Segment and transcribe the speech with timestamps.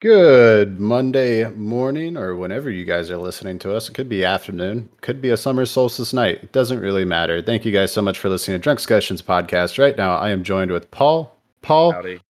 [0.00, 3.88] Good Monday morning, or whenever you guys are listening to us.
[3.88, 6.38] It could be afternoon, could be a summer solstice night.
[6.44, 7.42] It doesn't really matter.
[7.42, 9.76] Thank you guys so much for listening to Drunk Discussions podcast.
[9.76, 11.36] Right now, I am joined with Paul.
[11.62, 12.20] Paul, Howdy.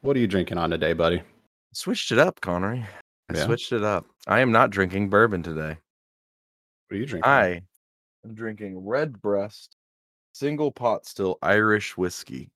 [0.00, 1.20] what are you drinking on today, buddy?
[1.74, 2.86] Switched it up, Connery.
[3.28, 3.44] I Yeah?
[3.44, 4.06] switched it up.
[4.26, 5.76] I am not drinking bourbon today.
[6.88, 7.30] What are you drinking?
[7.30, 7.60] I
[8.24, 9.76] am drinking Redbreast
[10.32, 12.48] single pot still Irish whiskey.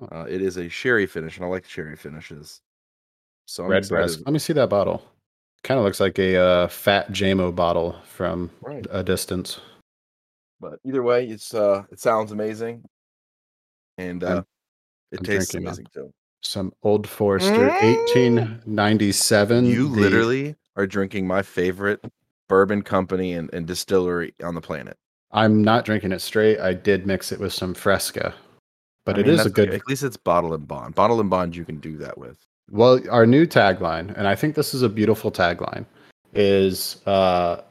[0.00, 0.20] Oh.
[0.20, 2.60] Uh, it is a sherry finish, and I like sherry finishes.
[3.50, 3.96] So I'm Red excited.
[3.96, 4.22] breast.
[4.24, 5.02] Let me see that bottle.
[5.64, 8.86] Kind of looks like a uh, fat JMO bottle from Right.
[8.90, 9.58] a distance.
[10.60, 12.84] But either way, it's uh, it sounds amazing,
[13.98, 14.42] and uh,
[15.10, 16.12] it I'm tastes uh, amazing too.
[16.42, 19.64] Some Old Forester, 1897.
[19.66, 22.00] You the- literally are drinking my favorite
[22.48, 24.96] bourbon company and, and distillery on the planet.
[25.32, 26.60] I'm not drinking it straight.
[26.60, 28.32] I did mix it with some Fresca,
[29.04, 29.74] but I it mean, is a good.
[29.74, 30.94] At least it's bottled in bond.
[30.94, 32.38] Bottled in bond, you can do that with.
[32.70, 35.84] Well, our new tagline, and I think this is a beautiful tagline,
[36.34, 37.62] is uh,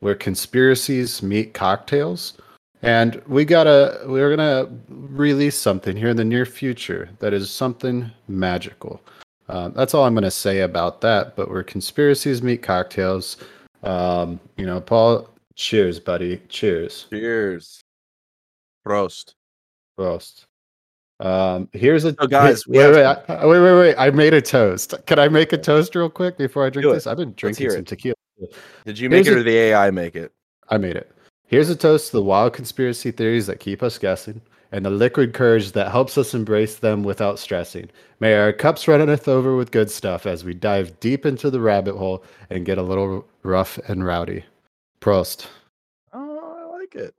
[0.00, 2.34] where conspiracies meet cocktails.
[2.82, 8.10] And we gotta, we're gonna release something here in the near future that is something
[8.28, 9.00] magical.
[9.48, 11.36] Um, that's all I'm gonna say about that.
[11.36, 13.36] But where conspiracies meet cocktails,
[13.82, 17.06] um, you know, Paul, cheers, buddy, cheers.
[17.10, 17.80] Cheers.
[18.86, 19.34] Prost.
[19.98, 20.46] Roast.
[21.18, 23.94] Um, here's a So, guys, Wait, have wait, wait, wait, wait!
[23.96, 24.94] I made a toast.
[25.06, 27.06] Can I make a toast real quick before I drink this?
[27.06, 27.86] I've been drinking some it.
[27.86, 28.16] tequila.
[28.84, 30.32] Did you make Here's it or the AI make it?
[30.68, 31.10] I made it.
[31.46, 34.42] Here's a toast to the wild conspiracy theories that keep us guessing,
[34.72, 37.88] and the liquid courage that helps us embrace them without stressing.
[38.20, 41.96] May our cups runneth over with good stuff as we dive deep into the rabbit
[41.96, 44.44] hole and get a little rough and rowdy.
[45.00, 45.46] Prost.
[46.12, 47.14] Oh, I like it.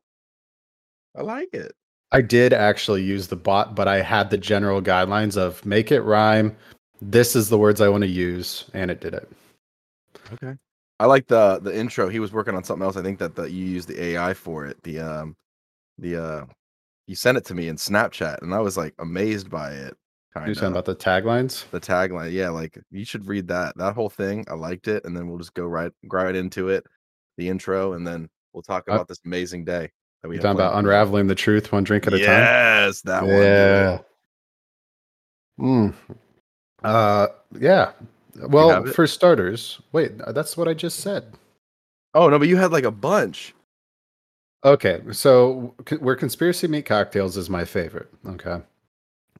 [1.15, 1.73] I like it.
[2.11, 6.01] I did actually use the bot, but I had the general guidelines of make it
[6.01, 6.55] rhyme.
[7.01, 9.29] This is the words I want to use, and it did it.
[10.33, 10.53] Okay.
[10.99, 12.09] I like the the intro.
[12.09, 12.97] He was working on something else.
[12.97, 14.81] I think that the, you used the AI for it.
[14.83, 15.35] The um
[15.97, 16.45] the uh
[17.07, 19.95] you sent it to me in Snapchat and I was like amazed by it.
[20.35, 21.67] You're talking about the taglines?
[21.71, 22.31] the tagline.
[22.31, 23.75] Yeah, like you should read that.
[23.77, 24.45] That whole thing.
[24.49, 25.03] I liked it.
[25.05, 26.85] And then we'll just go right right into it.
[27.37, 29.91] The intro, and then we'll talk about this amazing day
[30.27, 32.27] that we talking about unraveling the truth one drink at a time?
[32.27, 33.31] Yes, that one.
[33.31, 33.99] yeah.
[35.59, 35.93] Mm.
[36.83, 37.27] Uh,
[37.59, 37.91] yeah.
[38.39, 41.33] Well, for starters, wait, that's what I just said.
[42.13, 43.53] Oh no, but you had like a bunch.
[44.63, 48.09] Okay, so where conspiracy meet cocktails is my favorite.
[48.27, 48.61] Okay,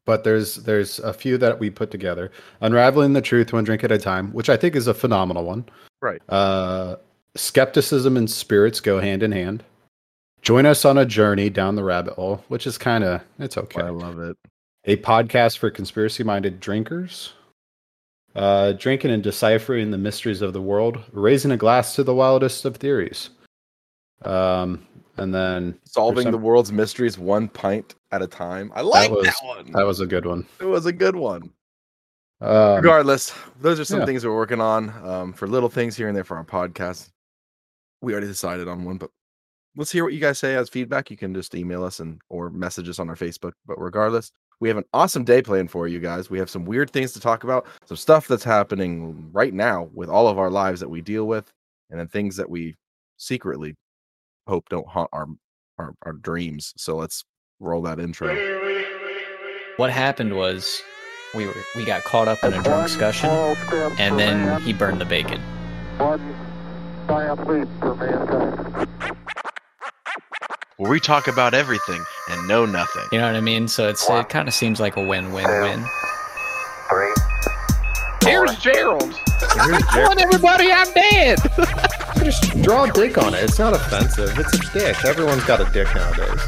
[0.06, 2.32] but there's there's a few that we put together.
[2.62, 5.66] Unraveling the truth one drink at a time, which I think is a phenomenal one.
[6.02, 6.22] Right.
[6.30, 6.98] Uh,
[7.36, 9.64] skepticism and spirits go hand in hand.
[10.48, 13.82] Join us on a journey down the rabbit hole, which is kind of it's okay.
[13.82, 14.38] I love it.
[14.86, 17.34] a podcast for conspiracy minded drinkers.
[18.34, 22.64] Uh, drinking and deciphering the mysteries of the world, raising a glass to the wildest
[22.64, 23.32] of theories.
[24.24, 24.88] Um,
[25.18, 28.72] and then Solving some- the world's mysteries one pint at a time.
[28.74, 29.72] I like that, was- one.
[29.74, 30.48] that was a good one.
[30.62, 31.52] it was a good one.
[32.40, 34.06] Um, Regardless, those are some yeah.
[34.06, 37.10] things we're working on um, for little things here and there for our podcast.
[38.02, 39.10] We already decided on one, but
[39.78, 41.10] let's hear what you guys say as feedback.
[41.10, 43.54] You can just email us and or message us on our Facebook.
[43.66, 46.30] But regardless, we have an awesome day planned for you guys.
[46.30, 50.10] We have some weird things to talk about, some stuff that's happening right now with
[50.10, 51.52] all of our lives that we deal with,
[51.90, 52.76] and then things that we
[53.18, 53.76] secretly
[54.48, 55.28] hope don't haunt our
[55.78, 56.74] our, our dreams.
[56.76, 57.24] So let's
[57.60, 58.36] roll that intro.
[59.78, 60.82] What happened was
[61.36, 63.30] we were we got caught up in a drunk discussion
[64.00, 65.40] and then he burned the bacon.
[66.00, 66.36] One
[67.08, 68.97] giant leap for mankind.
[70.78, 73.04] Where we talk about everything and know nothing.
[73.12, 73.68] You know what I mean?
[73.68, 75.86] So it's it kind of seems like a win-win-win.
[76.90, 77.14] Three.
[78.24, 79.20] Here's Gerald.
[79.92, 81.40] telling everybody I'm dead.
[82.24, 83.44] Just draw a dick on it.
[83.44, 84.38] It's not offensive.
[84.38, 85.04] It's a dick.
[85.04, 86.42] Everyone's got a dick nowadays.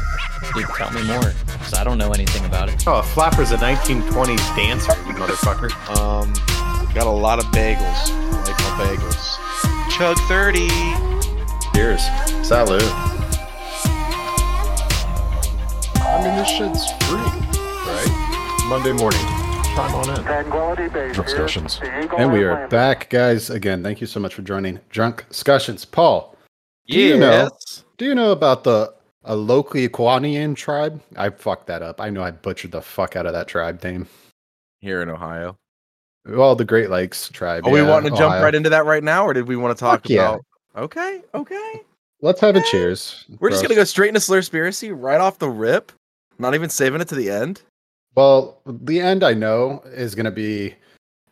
[0.54, 2.86] Dude, tell me more, because I don't know anything about it.
[2.86, 5.70] Oh, a flapper's a 1920s dancer, you motherfucker.
[5.96, 6.32] Um,
[6.94, 7.80] got a lot of bagels.
[7.80, 9.90] I like my bagels.
[9.96, 10.68] Chug 30.
[11.74, 12.02] Cheers.
[12.46, 13.09] Salute.
[16.30, 18.64] Mean, this shit's free, right?
[18.68, 19.20] Monday morning.
[19.74, 20.24] Chime on in.
[20.24, 21.24] Tranquility Base here.
[21.24, 21.80] Discussions.
[21.82, 23.50] And we are back, guys.
[23.50, 25.84] Again, thank you so much for joining Drunk Discussions.
[25.84, 26.36] Paul,
[26.88, 27.84] Do you know- Yes.
[27.98, 28.92] do you know about the
[29.24, 31.00] Aloquiquanian tribe?
[31.16, 32.00] I fucked that up.
[32.00, 34.08] I know I butchered the fuck out of that tribe name.
[34.80, 35.56] Here in Ohio.
[36.26, 37.66] Well, the Great Lakes tribe.
[37.66, 39.76] Are we yeah, wanting to jump right into that right now, or did we want
[39.76, 40.28] to talk Fuck yeah.
[40.28, 40.44] about?
[40.76, 41.82] Okay, okay.
[42.22, 43.24] Let's have a eh, cheers.
[43.38, 43.68] We're just bros.
[43.68, 45.92] gonna go straight into Slurspiracy right off the rip.
[46.40, 47.62] Not even saving it to the end.
[48.14, 50.74] Well, the end I know is going to be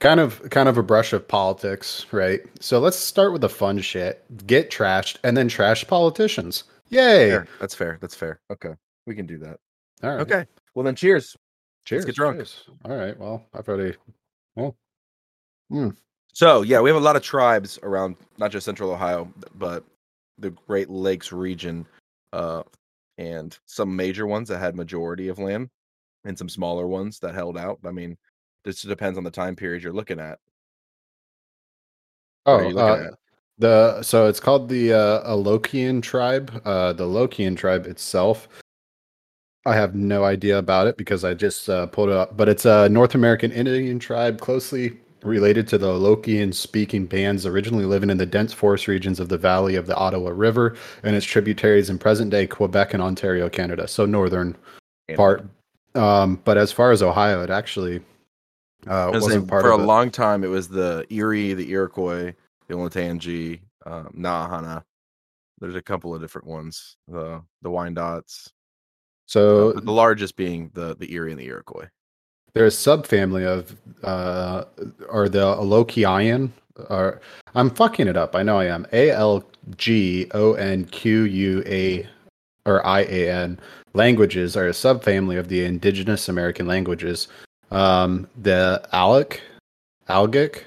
[0.01, 2.41] kind of kind of a brush of politics, right?
[2.61, 4.25] So let's start with the fun shit.
[4.47, 6.65] Get trashed and then trash politicians.
[6.91, 7.31] Yay!
[7.31, 7.49] Fair.
[7.61, 7.99] That's fair.
[8.01, 8.41] That's fair.
[8.53, 8.75] Okay.
[9.07, 9.59] We can do that.
[10.03, 10.21] All right.
[10.21, 10.47] Okay.
[10.75, 11.37] Well then cheers.
[11.85, 12.05] Cheers.
[12.05, 12.37] get drunk.
[12.37, 12.65] cheers.
[12.85, 13.19] All right.
[13.19, 13.97] Well, I've already.
[14.55, 14.77] Well.
[16.33, 19.85] So yeah, we have a lot of tribes around not just central Ohio, but
[20.39, 21.87] the Great Lakes region,
[22.33, 22.63] uh,
[23.19, 25.69] and some major ones that had majority of land,
[26.25, 27.79] and some smaller ones that held out.
[27.85, 28.17] I mean,
[28.65, 30.38] this depends on the time period you're looking at.
[32.47, 33.15] Oh, looking uh, at?
[33.59, 36.62] the so it's called the uh, Alokian tribe.
[36.65, 38.49] Uh, the Lokian tribe itself.
[39.67, 42.64] I have no idea about it because I just uh, pulled it up, but it's
[42.64, 48.19] a North American Indian tribe closely related to the Lokian speaking bands originally living in
[48.19, 51.99] the dense forest regions of the valley of the Ottawa River and its tributaries in
[51.99, 53.88] present day Quebec and Ontario, Canada.
[53.88, 54.56] So northern
[55.15, 55.44] part.
[55.94, 57.97] Um, but as far as Ohio, it actually
[58.87, 59.87] uh, was wasn't part for of a it.
[59.87, 62.35] long time, it was the Erie, the Iroquois,
[62.69, 64.85] the Olentangy, um, Nahana.
[65.61, 66.97] There's a couple of different ones.
[67.09, 68.50] The the Wyandots, uh,
[69.26, 71.88] So but the largest being the the Erie and the Iroquois.
[72.59, 74.65] There's a subfamily of uh
[75.09, 76.51] or the Alokian
[76.91, 77.21] or
[77.55, 78.35] I'm fucking it up.
[78.35, 78.85] I know I am.
[78.93, 79.45] A L
[79.77, 82.05] G O N Q U A
[82.67, 83.61] or I A N
[83.95, 87.29] languages are a subfamily of the indigenous American languages.
[87.71, 89.41] Um the Alec
[90.09, 90.65] Algic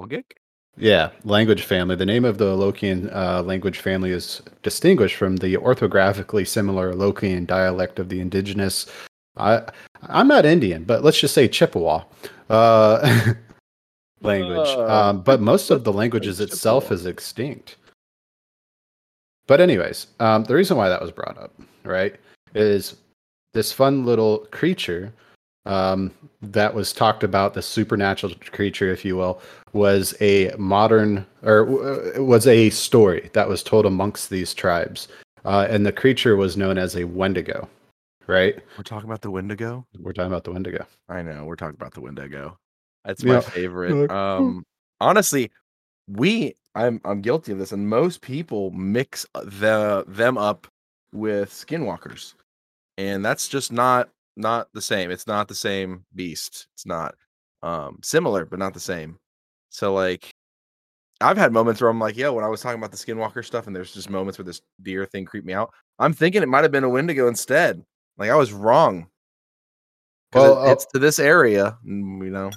[0.00, 0.36] Algic,
[0.76, 1.96] yeah, language family.
[1.96, 7.44] The name of the Lokian uh, language family is distinguished from the orthographically similar Lokian
[7.44, 8.86] dialect of the indigenous.
[9.36, 9.62] I
[10.08, 12.04] I'm not Indian, but let's just say Chippewa
[12.50, 13.34] uh,
[14.22, 14.68] language.
[14.68, 17.76] Uh, um, but most of the languages itself is extinct.
[19.46, 21.52] But anyways, um, the reason why that was brought up,
[21.84, 22.14] right,
[22.54, 22.96] is
[23.52, 25.12] this fun little creature
[25.66, 29.40] um, that was talked about, the supernatural creature, if you will,
[29.72, 35.08] was a modern or uh, was a story that was told amongst these tribes,
[35.44, 37.68] uh, and the creature was known as a Wendigo.
[38.26, 38.54] Right?
[38.76, 39.86] We're talking about the Wendigo.
[39.98, 40.86] We're talking about the Wendigo.
[41.08, 42.58] I know we're talking about the Wendigo.
[43.04, 43.34] That's Yeah.
[43.34, 44.10] my favorite.
[44.10, 44.64] Um,
[45.00, 45.50] honestly,
[46.08, 50.66] we I'm I'm guilty of this, and most people mix uh, the them up
[51.12, 52.34] with skinwalkers,
[52.96, 55.10] and that's just not not the same.
[55.10, 56.68] It's not the same beast.
[56.74, 57.14] It's not
[57.62, 59.18] um similar, but not the same.
[59.70, 60.30] So like.
[61.20, 63.68] I've had moments where I'm like, yo, when I was talking about the skinwalker stuff,
[63.68, 65.72] and there's just moments where this deer thing creeped me out.
[66.00, 67.80] I'm thinking it might have been a Wendigo instead.
[68.22, 69.08] Like I was wrong.
[70.32, 72.50] Well, it- uh, it's to this area, mm, you know.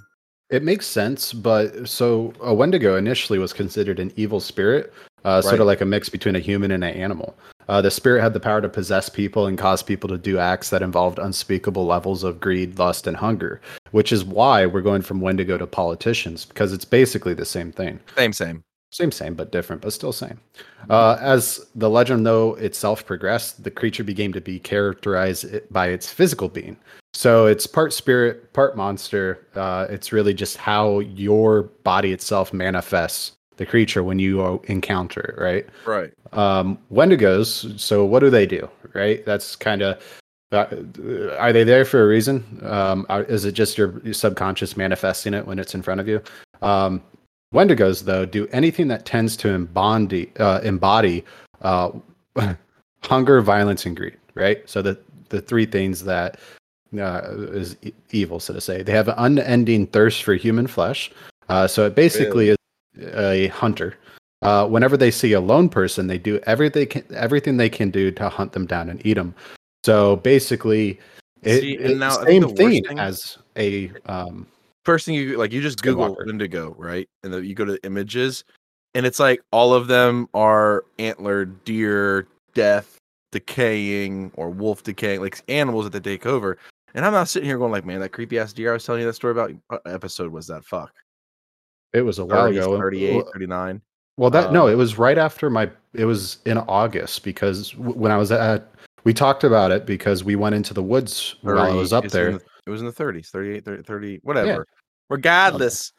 [0.52, 5.56] It makes sense, but so a Wendigo initially was considered an evil spirit, uh, sort
[5.62, 7.36] of like a mix between a human and an animal.
[7.68, 10.70] Uh, the spirit had the power to possess people and cause people to do acts
[10.70, 13.60] that involved unspeakable levels of greed, lust, and hunger,
[13.90, 18.00] which is why we're going from Wendigo to politicians, because it's basically the same thing.
[18.16, 18.64] Same, same.
[18.96, 20.40] Same, same, but different, but still same.
[20.90, 26.10] Uh, as the legend, though, itself progressed, the creature began to be characterized by its
[26.10, 26.78] physical being.
[27.14, 29.46] So it's part spirit, part monster.
[29.54, 35.20] Uh, it's really just how your body itself manifests the creature when you uh, encounter
[35.20, 35.66] it, right?
[35.86, 36.14] Right.
[36.32, 37.78] um, Wendigos.
[37.78, 38.70] So what do they do?
[38.94, 39.26] Right.
[39.26, 40.02] That's kind of.
[40.54, 40.68] Uh,
[41.38, 42.62] are they there for a reason?
[42.64, 46.08] Um, are, is it just your, your subconscious manifesting it when it's in front of
[46.08, 46.22] you?
[46.62, 47.02] Um,
[47.56, 51.24] Wendigos, though, do anything that tends to embody, uh, embody
[51.62, 51.91] uh,
[53.03, 54.18] hunger, violence, and greed.
[54.36, 54.68] Right.
[54.70, 54.98] So the
[55.30, 56.39] the three things that
[57.00, 57.22] uh,
[57.53, 58.84] is e- evil, so to say.
[58.84, 61.12] They have an unending thirst for human flesh.
[61.50, 62.58] Uh, so it basically is
[63.13, 63.96] a hunter.
[64.41, 68.12] Uh, whenever they see a lone person, they do everything can, everything they can do
[68.12, 69.34] to hunt them down and eat them.
[69.84, 71.00] So basically,
[71.44, 74.46] it, See, it's now same thing thing- as a um,
[74.86, 76.15] First thing you like, you just Google.
[76.25, 77.10] Wendigo, right?
[77.24, 78.44] And then you go to images,
[78.94, 82.98] and it's like all of them are antlered deer, death,
[83.32, 86.58] decaying, or wolf decaying, like animals that they take over.
[86.94, 89.01] And I'm not sitting here going like, man, that creepy ass deer I was telling
[89.01, 89.51] you that story about.
[89.68, 90.63] What episode was that?
[90.63, 90.94] Fuck.
[91.94, 92.77] it was a while 30s, ago.
[92.77, 93.82] 38, Well, 39.
[94.18, 95.70] Well, that no, Um, it was right after my.
[95.94, 98.72] It was in August because w- when I was at,
[99.04, 102.32] we talked about it because we went into the woods while I was up there.
[102.34, 104.65] the- it was in the 30s, 38, 30, 30 whatever.
[105.10, 105.94] Regardless,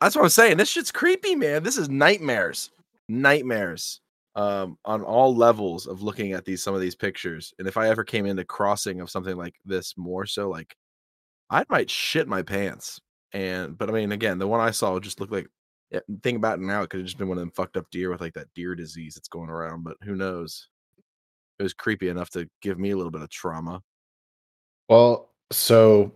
[0.00, 0.56] that's what I'm saying.
[0.56, 1.62] This shit's creepy, man.
[1.62, 2.70] This is nightmares,
[3.08, 4.00] nightmares
[4.34, 7.52] um, on all levels of looking at these some of these pictures.
[7.58, 10.76] And if I ever came into crossing of something like this, more so, like
[11.50, 13.00] I might shit my pants.
[13.32, 15.48] And but I mean, again, the one I saw just looked like.
[15.90, 17.84] Yeah, think about it now, it could have just been one of them fucked up
[17.90, 19.84] deer with like that deer disease that's going around.
[19.84, 20.68] But who knows?
[21.58, 23.82] It was creepy enough to give me a little bit of trauma.
[24.88, 26.12] Well, so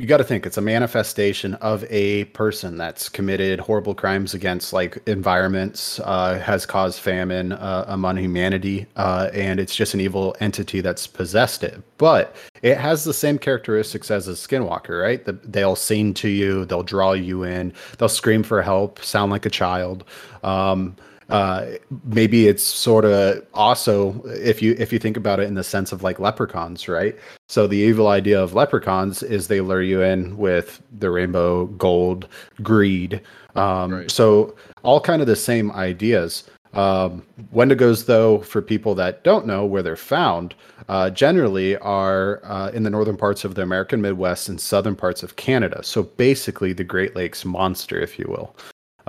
[0.00, 4.72] you got to think it's a manifestation of a person that's committed horrible crimes against
[4.72, 10.34] like environments, uh, has caused famine uh, among humanity, uh, and it's just an evil
[10.40, 11.82] entity that's possessed it.
[11.98, 15.22] But it has the same characteristics as a skinwalker, right?
[15.22, 19.44] The, they'll sing to you, they'll draw you in, they'll scream for help, sound like
[19.44, 20.04] a child.
[20.42, 20.96] Um,
[21.30, 21.66] uh,
[22.04, 25.92] maybe it's sort of also if you if you think about it in the sense
[25.92, 27.16] of like leprechauns, right?
[27.48, 32.28] So the evil idea of leprechauns is they lure you in with the rainbow gold
[32.62, 33.20] greed.
[33.54, 34.10] Um, Right.
[34.10, 36.44] So all kind of the same ideas.
[36.72, 40.54] Um, Wendigos, though, for people that don't know where they're found,
[40.88, 45.22] uh, generally are uh, in the northern parts of the American Midwest and southern parts
[45.22, 45.82] of Canada.
[45.82, 48.54] So basically, the Great Lakes monster, if you will.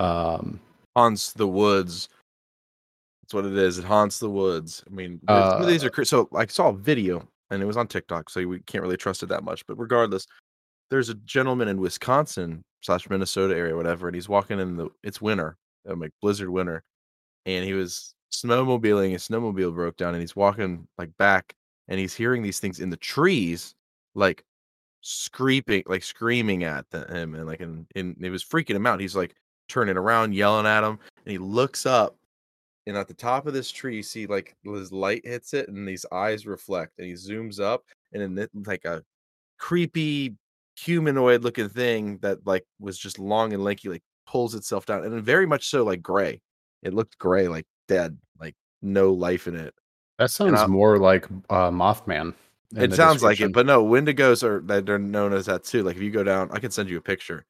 [0.04, 0.60] Um,
[0.96, 2.08] haunts the woods.
[3.32, 3.78] That's what it is.
[3.78, 4.84] It haunts the woods.
[4.86, 6.28] I mean, there's- some of these are cr- so.
[6.34, 9.30] I saw a video and it was on TikTok, so we can't really trust it
[9.30, 9.66] that much.
[9.66, 10.26] But regardless,
[10.90, 14.90] there's a gentleman in Wisconsin slash Minnesota area, whatever, and he's walking in the.
[15.02, 15.56] It's winter,
[15.88, 16.82] um, like blizzard winter,
[17.46, 19.12] and he was snowmobiling.
[19.12, 21.54] His snowmobile broke down, and he's walking like back,
[21.88, 23.74] and he's hearing these things in the trees,
[24.14, 24.44] like
[25.00, 29.00] screaming, like screaming at the, him, and like, and, and it was freaking him out.
[29.00, 29.34] He's like
[29.70, 32.16] turning around, yelling at him, and he looks up,
[32.86, 35.86] and at the top of this tree, you see like his light hits it, and
[35.86, 39.02] these eyes reflect, and he zooms up, and then like a
[39.58, 40.34] creepy
[40.76, 45.22] humanoid looking thing that like was just long and lanky, like pulls itself down, and
[45.22, 46.40] very much so like gray.
[46.82, 49.74] It looked gray, like dead, like no life in it.
[50.18, 52.34] that sounds more like uh, Mothman.
[52.74, 55.82] It sounds like it, but no, Wendigos are they're known as that too.
[55.82, 57.44] Like if you go down, I can send you a picture.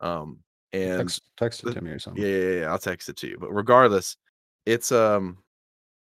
[0.00, 0.40] Um,
[0.72, 2.22] and text, text it to me or something.
[2.22, 2.70] Yeah, yeah, yeah.
[2.70, 3.38] I'll text it to you.
[3.40, 4.16] But regardless,
[4.66, 5.38] it's um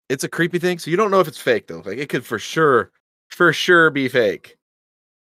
[0.09, 0.79] it's a creepy thing.
[0.79, 1.81] So you don't know if it's fake though.
[1.85, 2.91] Like it could for sure,
[3.29, 4.57] for sure be fake.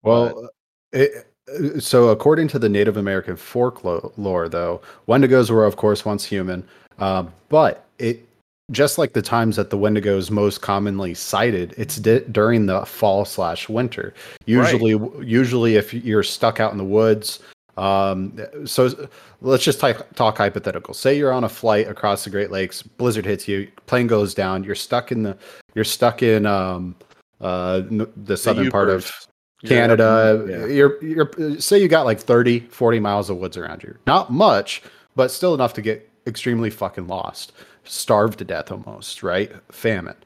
[0.03, 0.49] Well,
[0.93, 6.25] it, uh, so according to the Native American folklore, though, Wendigos were, of course, once
[6.25, 6.67] human,
[6.99, 8.29] uh, but it
[8.71, 13.25] just like the times that the Wendigos most commonly cited, it's di- during the fall
[13.25, 14.15] slash winter.
[14.47, 14.93] Usually,
[15.25, 17.41] usually if you're stuck out in the woods.
[17.77, 19.09] Um, so
[19.41, 20.95] let's just type, talk hypothetical.
[20.95, 24.63] Say you're on a flight across the Great Lakes, blizzard hits you, plane goes down,
[24.65, 25.37] you're stuck in the,
[25.75, 26.95] you're stuck in um,
[27.41, 27.83] uh,
[28.17, 29.27] the southern part of Ubers.
[29.63, 30.47] You're up in- Canada.
[30.49, 30.67] yeah.
[30.67, 33.97] You're you're say you got like 30, 40 miles of woods around you.
[34.07, 34.83] Not much,
[35.15, 37.53] but still enough to get extremely fucking lost,
[37.85, 39.53] starved to death almost, right?
[39.71, 40.17] Famine.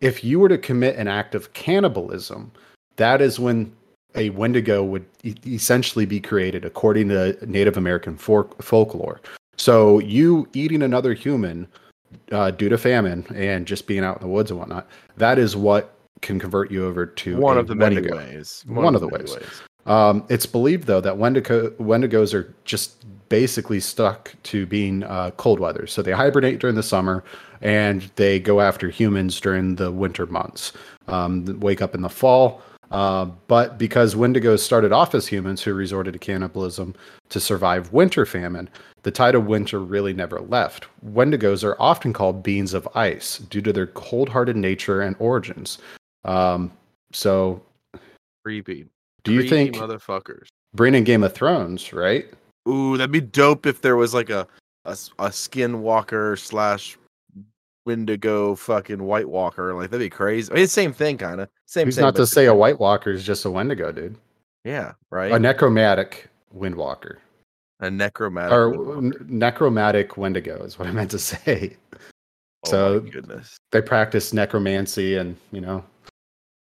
[0.00, 2.50] If you were to commit an act of cannibalism,
[2.96, 3.72] that is when
[4.14, 9.20] a Wendigo would e- essentially be created according to Native American for- folklore.
[9.56, 11.68] So you eating another human
[12.30, 15.56] uh, due to famine and just being out in the woods and whatnot, that is
[15.56, 18.64] what can convert you over to one of the many ways.
[18.68, 19.36] One of the ways.
[19.86, 25.58] Um, it's believed though that Wendigo, Wendigos are just basically stuck to being uh, cold
[25.58, 25.86] weather.
[25.86, 27.24] So they hibernate during the summer
[27.60, 30.72] and they go after humans during the winter months.
[31.08, 32.62] Um, wake up in the fall.
[32.92, 36.94] Uh, but because Wendigos started off as humans who resorted to cannibalism
[37.30, 38.68] to survive winter famine,
[39.02, 40.86] the tide of winter really never left.
[41.04, 45.78] Wendigos are often called beings of ice due to their cold hearted nature and origins.
[46.24, 46.70] Um,
[47.12, 47.62] so,
[48.44, 48.86] Creepy.
[49.24, 50.48] do you Creepy think motherfuckers?
[50.74, 52.26] bringing Game of Thrones, right?
[52.68, 54.46] Ooh, that'd be dope if there was like a
[54.84, 56.98] a skinwalker slash
[57.84, 59.74] Wendigo fucking White Walker.
[59.74, 60.50] Like that'd be crazy.
[60.52, 61.48] I mean, same thing, kind of.
[61.66, 61.86] Same.
[61.86, 64.16] Who's thing, not to say a White Walker is just a Wendigo, dude?
[64.64, 65.32] Yeah, right.
[65.32, 67.16] A necromantic Windwalker.
[67.80, 68.52] a necromantic.
[68.52, 69.28] Or Windwalker.
[69.28, 71.76] necromantic Wendigo is what I meant to say.
[72.66, 73.56] Oh so- my goodness.
[73.72, 75.84] They practice necromancy and, you know,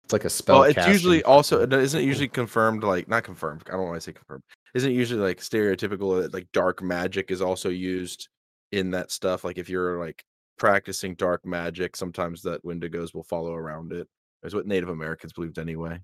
[0.06, 0.62] it's like a spell.
[0.62, 3.64] Well, it's usually also isn't it usually confirmed like not confirmed.
[3.68, 4.44] I don't want to say confirmed.
[4.74, 8.28] Isn't it usually like stereotypical that like dark magic is also used
[8.72, 9.44] in that stuff?
[9.44, 10.24] Like if you're like
[10.60, 14.08] practicing dark magic, sometimes that Wendigos will follow around it.
[14.44, 16.00] Is what Native Americans believed anyway.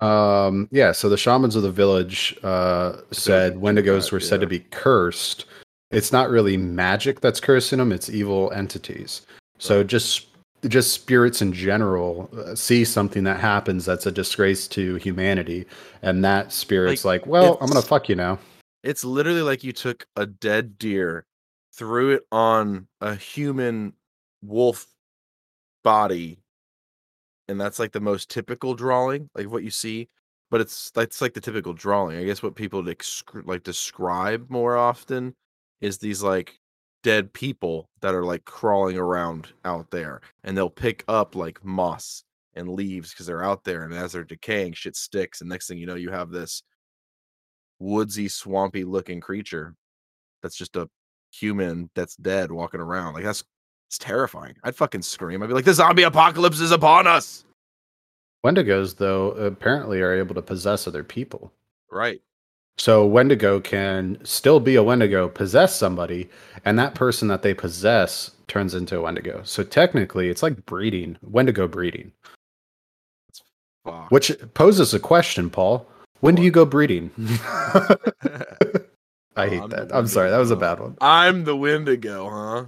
[0.00, 4.46] Um, yeah, so the shamans of the village uh, said Wendigos that, were said to
[4.46, 5.46] be cursed.
[5.90, 9.22] It's not really magic that's cursing them; it's evil entities.
[9.58, 10.26] So just
[10.68, 15.66] just spirits in general uh, see something that happens that's a disgrace to humanity,
[16.02, 18.38] and that spirit's like, "Well, I'm gonna fuck you now."
[18.82, 21.26] It's literally like you took a dead deer,
[21.80, 23.94] threw it on a human
[24.42, 24.86] wolf
[25.82, 26.38] body,
[27.48, 30.06] and that's like the most typical drawing, like what you see.
[30.50, 32.18] But it's that's like the typical drawing.
[32.18, 32.84] I guess what people
[33.44, 35.34] like describe more often
[35.80, 36.58] is these like
[37.02, 42.24] dead people that are like crawling around out there, and they'll pick up like moss
[42.54, 45.78] and leaves because they're out there, and as they're decaying, shit sticks, and next thing
[45.78, 46.62] you know, you have this
[47.78, 49.74] woodsy, swampy looking creature
[50.42, 50.88] that's just a
[51.32, 53.14] human that's dead walking around.
[53.14, 53.44] Like that's
[53.90, 54.54] it's terrifying.
[54.62, 55.42] I'd fucking scream.
[55.42, 57.44] I'd be like, the zombie apocalypse is upon us.
[58.46, 61.52] Wendigos, though, apparently are able to possess other people.
[61.90, 62.22] Right.
[62.78, 66.30] So Wendigo can still be a Wendigo, possess somebody,
[66.64, 69.42] and that person that they possess turns into a Wendigo.
[69.44, 72.12] So technically, it's like breeding, Wendigo breeding,
[73.84, 74.10] Fuck.
[74.12, 75.84] which poses a question, Paul.
[76.20, 77.10] When do you go breeding?
[79.40, 79.94] I hate I'm that.
[79.94, 80.30] I'm sorry.
[80.30, 80.96] That was a bad one.
[81.00, 82.64] I'm the Wendigo, huh?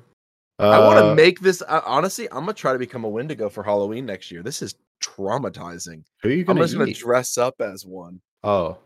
[0.58, 1.62] I want Uh, to make this.
[1.66, 4.42] Uh, honestly, I'm gonna try to become a Wendigo for Halloween next year.
[4.42, 6.04] This is traumatizing.
[6.22, 6.60] Who are you gonna?
[6.60, 8.20] I'm just gonna dress up as one.
[8.44, 8.78] oh,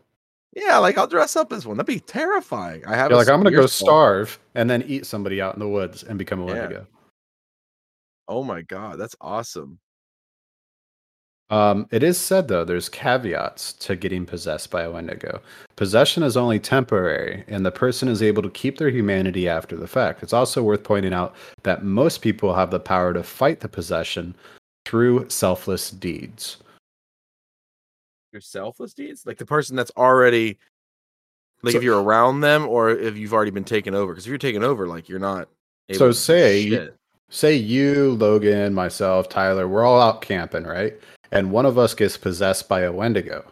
[0.55, 1.77] Yeah, like I'll dress up as one.
[1.77, 2.83] That'd be terrifying.
[2.85, 3.11] I have.
[3.11, 6.17] a like I'm gonna go starve and then eat somebody out in the woods and
[6.17, 6.53] become a Yeah.
[6.53, 6.87] Wendigo.
[8.27, 9.79] Oh my god, that's awesome.
[11.49, 15.41] Um, it is said though, there's caveats to getting possessed by a Wendigo.
[15.77, 19.87] Possession is only temporary, and the person is able to keep their humanity after the
[19.87, 20.23] fact.
[20.23, 24.35] It's also worth pointing out that most people have the power to fight the possession
[24.85, 26.57] through selfless deeds.
[28.33, 30.57] Your selfless deeds, like the person that's already,
[31.63, 34.11] like So- if you're around them or if you've already been taken over.
[34.11, 35.47] Because if you're taken over, like you're not.
[35.89, 36.89] Able So say.
[37.29, 40.97] Say you, Logan, myself, Tyler, we're all out camping, right?
[41.31, 43.43] And one of us gets possessed by a Wendigo.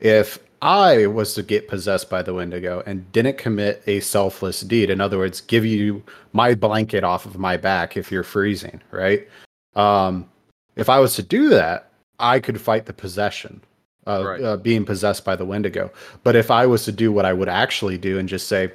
[0.00, 4.90] If I was to get possessed by the Wendigo and didn't commit a selfless deed,
[4.90, 9.26] in other words, give you my blanket off of my back if you're freezing, right?
[9.74, 10.28] Um,
[10.76, 13.60] if I was to do that, I could fight the possession
[14.06, 14.42] of Right.
[14.42, 15.90] uh, being possessed by the Wendigo.
[16.22, 18.70] But if I was to do what I would actually do and just say,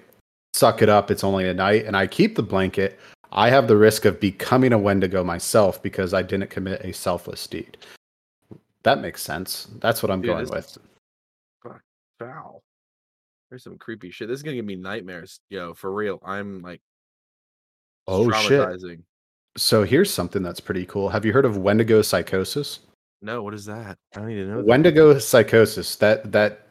[0.53, 2.99] suck it up, it's only a night, and I keep the blanket,
[3.31, 7.47] I have the risk of becoming a Wendigo myself because I didn't commit a selfless
[7.47, 7.77] deed.
[8.83, 9.67] That makes sense.
[9.79, 10.77] That's what I'm Dude, going with.
[12.19, 12.61] Foul.
[13.49, 14.27] There's some creepy shit.
[14.27, 15.73] This is gonna give me nightmares, yo.
[15.73, 16.19] For real.
[16.23, 16.81] I'm like,
[18.07, 18.99] Oh, shit.
[19.57, 21.09] So here's something that's pretty cool.
[21.09, 22.79] Have you heard of Wendigo psychosis?
[23.21, 23.97] No, what is that?
[24.15, 24.57] I don't need to know.
[24.57, 24.65] that.
[24.65, 25.95] Wendigo psychosis.
[25.97, 26.67] That that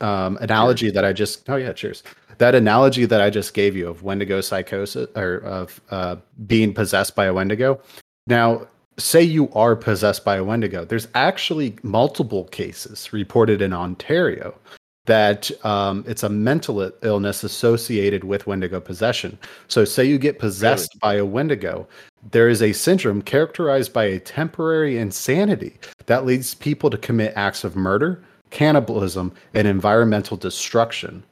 [0.00, 2.02] um, analogy that I just oh yeah, cheers.
[2.38, 7.14] That analogy that I just gave you of Wendigo psychosis or of uh, being possessed
[7.14, 7.80] by a Wendigo.
[8.26, 8.66] Now,
[8.98, 10.84] say you are possessed by a Wendigo.
[10.84, 14.54] There's actually multiple cases reported in Ontario
[15.06, 19.38] that um, it's a mental illness associated with Wendigo possession.
[19.68, 21.86] So, say you get possessed by a Wendigo,
[22.30, 27.62] there is a syndrome characterized by a temporary insanity that leads people to commit acts
[27.64, 31.22] of murder, cannibalism, and environmental destruction.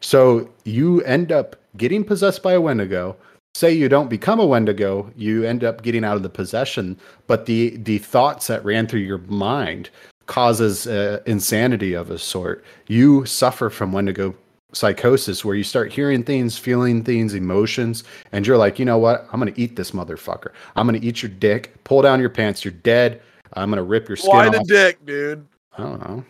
[0.00, 3.16] So you end up getting possessed by a Wendigo.
[3.56, 7.46] Say you don't become a Wendigo, you end up getting out of the possession, but
[7.46, 9.88] the the thoughts that ran through your mind
[10.26, 12.62] causes uh, insanity of a sort.
[12.86, 14.34] You suffer from Wendigo
[14.74, 19.26] psychosis where you start hearing things, feeling things, emotions, and you're like, you know what?
[19.32, 20.50] I'm gonna eat this motherfucker.
[20.76, 23.22] I'm gonna eat your dick, pull down your pants, you're dead.
[23.54, 24.52] I'm gonna rip your skin Why off.
[24.52, 25.46] the dick, dude?
[25.78, 26.26] I don't know.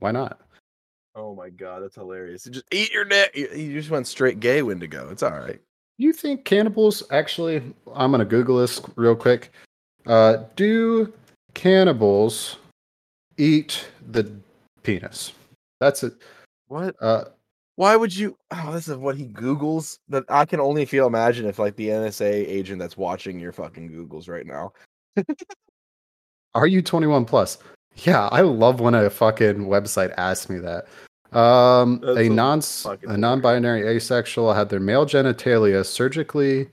[0.00, 0.40] Why not?
[1.14, 2.44] Oh my god, that's hilarious.
[2.44, 3.34] You just eat your dick.
[3.34, 5.08] You just went straight gay Wendigo.
[5.08, 5.58] It's all right.
[5.98, 7.62] You think cannibals actually?
[7.94, 9.50] I'm gonna Google this real quick.
[10.06, 11.12] Uh, do
[11.54, 12.58] cannibals
[13.38, 14.30] eat the
[14.82, 15.32] penis?
[15.80, 16.14] That's it.
[16.68, 16.94] What?
[17.00, 17.24] Uh,
[17.76, 18.36] Why would you?
[18.50, 19.98] Oh, this is what he Googles.
[20.08, 23.90] That I can only feel imagine if like the NSA agent that's watching your fucking
[23.90, 24.72] Googles right now.
[26.54, 27.58] are you 21 plus?
[28.04, 30.86] Yeah, I love when a fucking website asks me that.
[31.32, 32.62] Um, a non
[33.08, 36.68] a non-binary asexual had their male genitalia surgically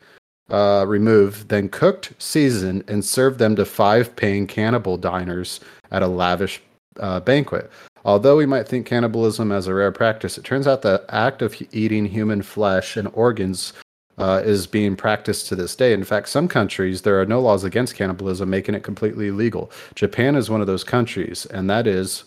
[0.49, 5.59] uh, removed, then cooked, seasoned, and served them to five paying cannibal diners
[5.91, 6.61] at a lavish
[6.99, 7.71] uh, banquet.
[8.05, 11.55] Although we might think cannibalism as a rare practice, it turns out the act of
[11.71, 13.73] eating human flesh and organs
[14.17, 15.93] uh, is being practiced to this day.
[15.93, 19.71] In fact, some countries there are no laws against cannibalism, making it completely illegal.
[19.95, 22.25] Japan is one of those countries, and that is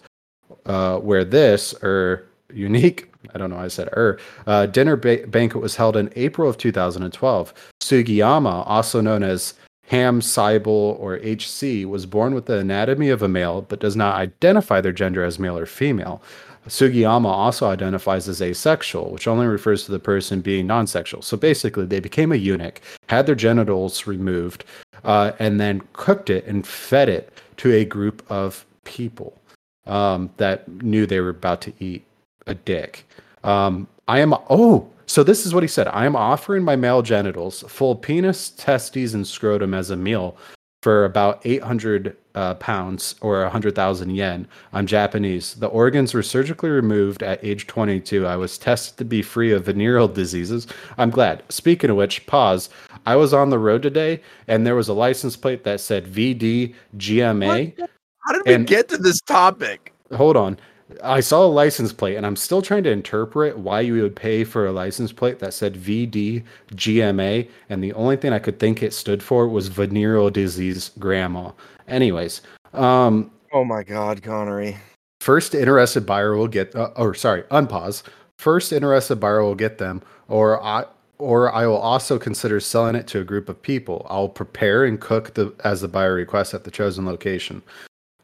[0.66, 3.58] uh, where this or unique I don't know.
[3.58, 4.18] I said er.
[4.46, 7.54] Uh, dinner ba- banquet was held in April of 2012.
[7.80, 9.54] Sugiyama, also known as
[9.88, 14.16] Ham Seibel or HC, was born with the anatomy of a male, but does not
[14.16, 16.22] identify their gender as male or female.
[16.66, 21.22] Sugiyama also identifies as asexual, which only refers to the person being non sexual.
[21.22, 24.64] So basically, they became a eunuch, had their genitals removed,
[25.04, 29.38] uh, and then cooked it and fed it to a group of people
[29.86, 32.04] um, that knew they were about to eat
[32.46, 33.06] a dick.
[33.44, 37.02] Um, I am, oh, so this is what he said I am offering my male
[37.02, 40.36] genitals, full penis, testes, and scrotum as a meal
[40.82, 44.46] for about 800 uh, pounds or 100,000 yen.
[44.72, 45.54] I'm Japanese.
[45.54, 48.26] The organs were surgically removed at age 22.
[48.26, 50.66] I was tested to be free of venereal diseases.
[50.98, 51.42] I'm glad.
[51.48, 52.68] Speaking of which, pause.
[53.06, 56.74] I was on the road today and there was a license plate that said VD
[56.96, 57.88] GMA.
[58.26, 59.92] How did we And- get to this topic?
[60.14, 60.58] Hold on.
[61.02, 64.44] I saw a license plate and I'm still trying to interpret why you would pay
[64.44, 67.48] for a license plate that said VD GMA.
[67.68, 71.50] And the only thing I could think it stood for was venereal disease grandma.
[71.88, 72.40] Anyways,
[72.72, 74.76] um, Oh my God, Connery.
[75.20, 78.02] first interested buyer will get, uh, or sorry, unpause.
[78.38, 80.84] First interested buyer will get them, or I,
[81.18, 84.06] or I will also consider selling it to a group of people.
[84.10, 87.62] I'll prepare and cook the as the buyer requests at the chosen location.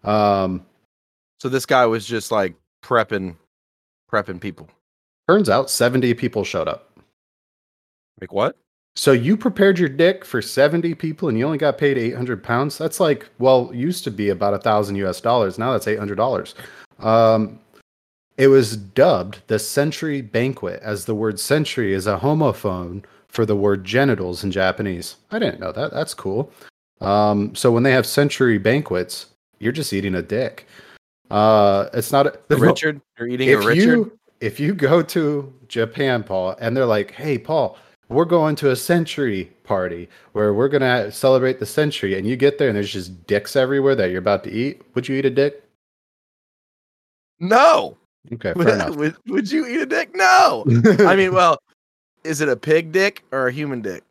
[0.05, 0.65] Um,
[1.41, 3.37] So this guy was just like prepping,
[4.11, 4.69] prepping people.
[5.29, 6.99] turns out 70 people showed up.
[8.21, 8.57] Like what?
[8.95, 12.77] So you prepared your dick for 70 people and you only got paid 800 pounds.
[12.77, 15.59] That's like, well, used to be about a thousand US dollars.
[15.59, 16.55] Now that's $800.
[17.01, 17.59] Um,
[18.37, 23.57] it was dubbed the Century Banquet as the word century is a homophone for the
[23.57, 25.17] word genitals in Japanese.
[25.31, 25.91] I didn't know that.
[25.93, 26.53] That's cool.
[27.01, 29.27] Um, so when they have century banquets,
[29.63, 30.67] you're just eating a dick.
[31.31, 33.01] Uh, it's not a, Richard?
[33.19, 33.77] You're eating a Richard?
[33.77, 38.73] you if you go to Japan, Paul, and they're like, "Hey, Paul, we're going to
[38.73, 42.93] a century party where we're gonna celebrate the century," and you get there and there's
[42.93, 45.63] just dicks everywhere that you're about to eat, would you eat a dick?
[47.41, 47.97] No.
[48.33, 50.15] Okay, Would, would, would you eat a dick?
[50.15, 50.65] No.
[51.01, 51.59] I mean, well,
[52.25, 54.05] is it a pig dick or a human dick?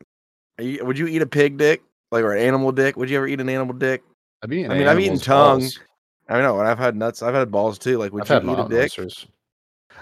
[0.57, 1.81] Are you, would you eat a pig dick?
[2.11, 2.97] Like, or an animal dick?
[2.97, 4.03] Would you ever eat an animal dick?
[4.43, 5.59] I've eaten I mean, I've eaten tongue.
[5.59, 5.79] balls.
[6.29, 7.21] I know, and I've had nuts.
[7.21, 7.97] I've had balls too.
[7.97, 8.83] Like, would I've you eat a dick?
[8.83, 9.27] oysters.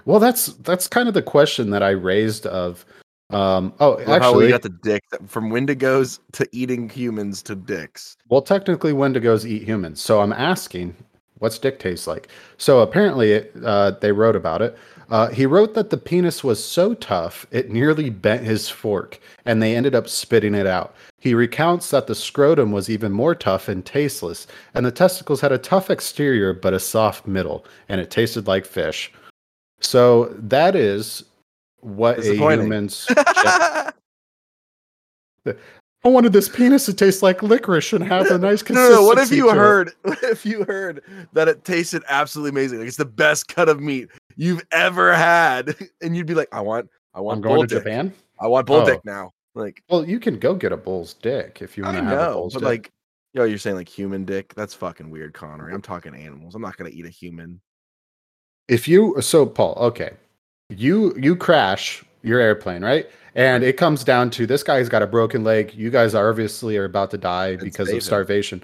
[0.06, 2.86] Well, that's that's kind of the question that I raised of.
[3.32, 8.18] Um, oh, Or how we got the dick from Wendigos to eating humans to dicks.
[8.28, 10.02] Well, technically, Wendigos eat humans.
[10.02, 10.96] So I'm asking,
[11.38, 12.30] what's dick taste like?
[12.58, 14.76] So apparently, it, uh, they wrote about it.
[15.10, 19.62] Uh, he wrote that the penis was so tough it nearly bent his fork, and
[19.62, 20.96] they ended up spitting it out.
[21.20, 25.52] He recounts that the scrotum was even more tough and tasteless, and the testicles had
[25.52, 29.12] a tough exterior but a soft middle, and it tasted like fish.
[29.82, 31.24] So that is
[31.82, 33.08] what a human's.
[36.02, 38.96] I wanted this penis to taste like licorice and have a nice consistency.
[38.96, 39.08] no, no.
[39.08, 39.56] What if you it.
[39.56, 39.92] heard?
[40.04, 42.80] What if you heard that it tasted absolutely amazing?
[42.80, 46.62] Like it's the best cut of meat you've ever had, and you'd be like, "I
[46.62, 47.84] want, I want I'm bull going to dick.
[47.84, 48.14] Japan?
[48.40, 48.86] I want bull Oh.
[48.86, 52.04] dick now." Like Well, you can go get a bull's dick if you want to
[52.04, 52.68] have a know, bull's but dick.
[52.68, 52.92] like,
[53.34, 54.54] yo, you're saying like human dick?
[54.56, 55.74] That's fucking weird, Connery.
[55.74, 56.56] I'm talking animals.
[56.56, 57.60] I'm not gonna eat a human.
[58.68, 60.12] if you so Paul, okay.
[60.70, 63.10] You you crash your airplane, right?
[63.36, 65.74] And it comes down to this guy's got a broken leg.
[65.74, 68.62] You guys obviously are about to die And because of starvation.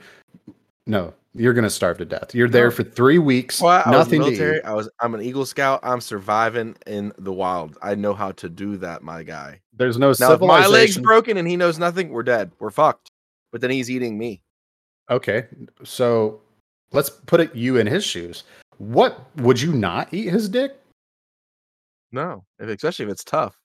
[0.88, 2.34] No, you're gonna starve to death.
[2.34, 2.72] You're there oh.
[2.72, 4.58] for three weeks, Well, I was in nothing the to military.
[4.58, 4.66] eat.
[4.66, 4.90] I was.
[5.00, 5.80] I'm an Eagle Scout.
[5.84, 7.78] I'm surviving in the wild.
[7.82, 9.62] I know how to do that, my guy.
[9.74, 12.52] There's no Now, if my leg's broken and he knows nothing, we're dead.
[12.60, 13.12] We're fucked.
[13.52, 14.42] But then he's eating me.
[15.10, 15.46] Okay,
[15.84, 16.42] so
[16.92, 18.44] let's put it you in his shoes.
[18.78, 20.80] What would you not eat his dick?
[22.12, 23.58] No, if, especially if it's tough.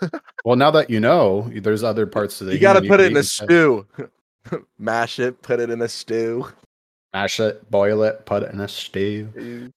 [0.44, 3.10] Well, now that you know, there's other parts of the you got to put it
[3.10, 3.86] in a stew.
[4.78, 5.40] Mash it.
[5.42, 6.46] Put it in a stew.
[7.12, 9.32] mash it, boil it, put it in a stew.
[9.36, 9.72] Ew.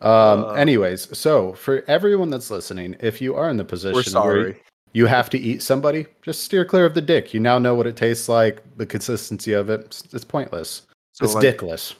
[0.00, 4.44] Um, Uh, anyways, so for everyone that's listening, if you are in the position We're
[4.44, 4.56] where
[4.92, 7.32] you have to eat somebody, just steer clear of the dick.
[7.32, 9.80] You now know what it tastes like, the consistency of it.
[9.82, 10.82] It's, it's pointless.
[11.12, 11.94] So it's like, dickless.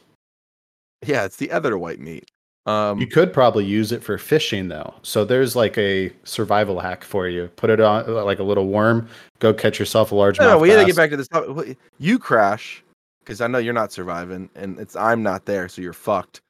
[1.06, 2.28] Yeah, it's the other white meat.
[2.64, 4.94] Um, You could probably use it for fishing though.
[5.02, 7.48] So there's like a survival hack for you.
[7.56, 9.08] Put it on uh, like a little worm.
[9.40, 11.26] Go catch yourself a large no, no, we got to get back to this.
[11.28, 11.76] topic.
[11.98, 12.84] You crash
[13.20, 16.40] because I know you're not surviving, and it's I'm not there, so you're fucked.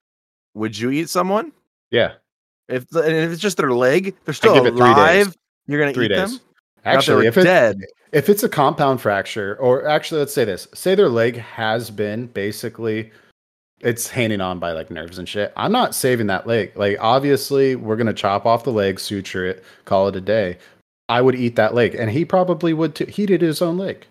[0.54, 1.50] Would you eat someone
[1.90, 2.12] Yeah,
[2.68, 4.14] if the- and if it's just their leg?
[4.26, 4.96] They're still give it three days.
[5.26, 5.36] alive.
[5.66, 6.32] You're gonna three eat days.
[6.32, 6.40] them.
[6.84, 7.80] Actually, if it's it's dead,
[8.12, 12.26] if it's a compound fracture, or actually, let's say this: say their leg has been
[12.26, 13.10] basically
[13.82, 15.52] it's hanging on by like nerves and shit.
[15.56, 16.72] I'm not saving that leg.
[16.76, 20.58] Like, obviously, we're gonna chop off the leg, suture it, call it a day.
[21.08, 23.06] I would eat that leg, and he probably would too.
[23.06, 24.06] He did his own leg.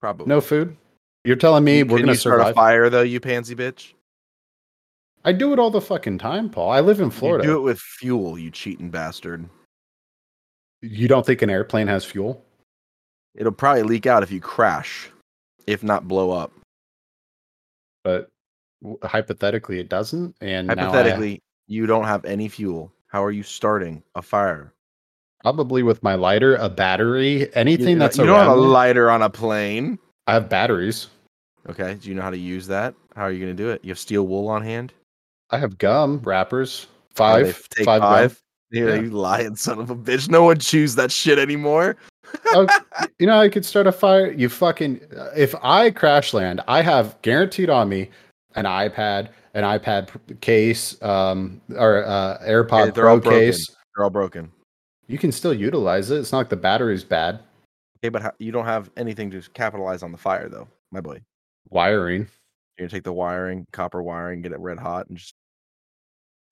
[0.00, 0.26] probably.
[0.26, 0.76] No food.
[1.24, 2.52] You're telling me Can we're gonna you start survive?
[2.52, 3.92] a fire though, you pansy bitch?
[5.24, 6.70] I do it all the fucking time, Paul.
[6.70, 7.44] I live in Florida.
[7.44, 9.48] You do it with fuel, you cheating bastard.
[10.82, 12.44] you don't think an airplane has fuel?
[13.34, 15.10] It'll probably leak out if you crash,
[15.66, 16.52] if not blow up.
[18.04, 18.28] But
[19.02, 20.34] hypothetically, it doesn't.
[20.40, 22.92] And Hypothetically, you don't have any fuel.
[23.08, 24.72] How are you starting a fire?
[25.46, 29.22] probably with my lighter, a battery, anything you, that's you don't have a lighter on
[29.22, 29.96] a plane.
[30.26, 31.06] I have batteries.
[31.68, 31.94] Okay.
[31.94, 32.94] Do you know how to use that?
[33.14, 33.84] How are you going to do it?
[33.84, 34.92] You have steel wool on hand?
[35.50, 36.88] I have gum wrappers.
[37.14, 37.68] Five.
[37.68, 38.00] take five.
[38.02, 38.42] five.
[38.72, 38.94] Yeah, Yeah.
[38.96, 40.28] you lying son of a bitch.
[40.28, 41.96] No one chews that shit anymore.
[42.50, 42.66] Oh,
[43.20, 44.32] you know, I could start a fire.
[44.32, 45.00] You fucking.
[45.16, 48.10] Uh, if I crash land, I have guaranteed on me
[48.56, 53.68] an iPad, an iPad case, um, or uh, AirPod all Pro case.
[53.94, 54.50] They're all broken.
[55.06, 56.18] You can still utilize it.
[56.18, 57.40] It's not like the battery's bad.
[57.98, 61.20] Okay, but you don't have anything to capitalize on the fire, though, my boy.
[61.70, 62.28] Wiring.
[62.76, 65.34] You're gonna take the wiring, copper wiring, get it red hot, and just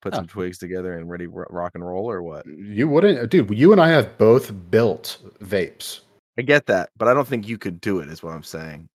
[0.00, 0.18] put Oh.
[0.18, 2.46] some twigs together and ready rock and roll, or what?
[2.46, 3.50] You wouldn't, dude.
[3.50, 6.00] You and I have both built vapes.
[6.38, 8.08] I get that, but I don't think you could do it.
[8.08, 8.88] Is what I'm saying.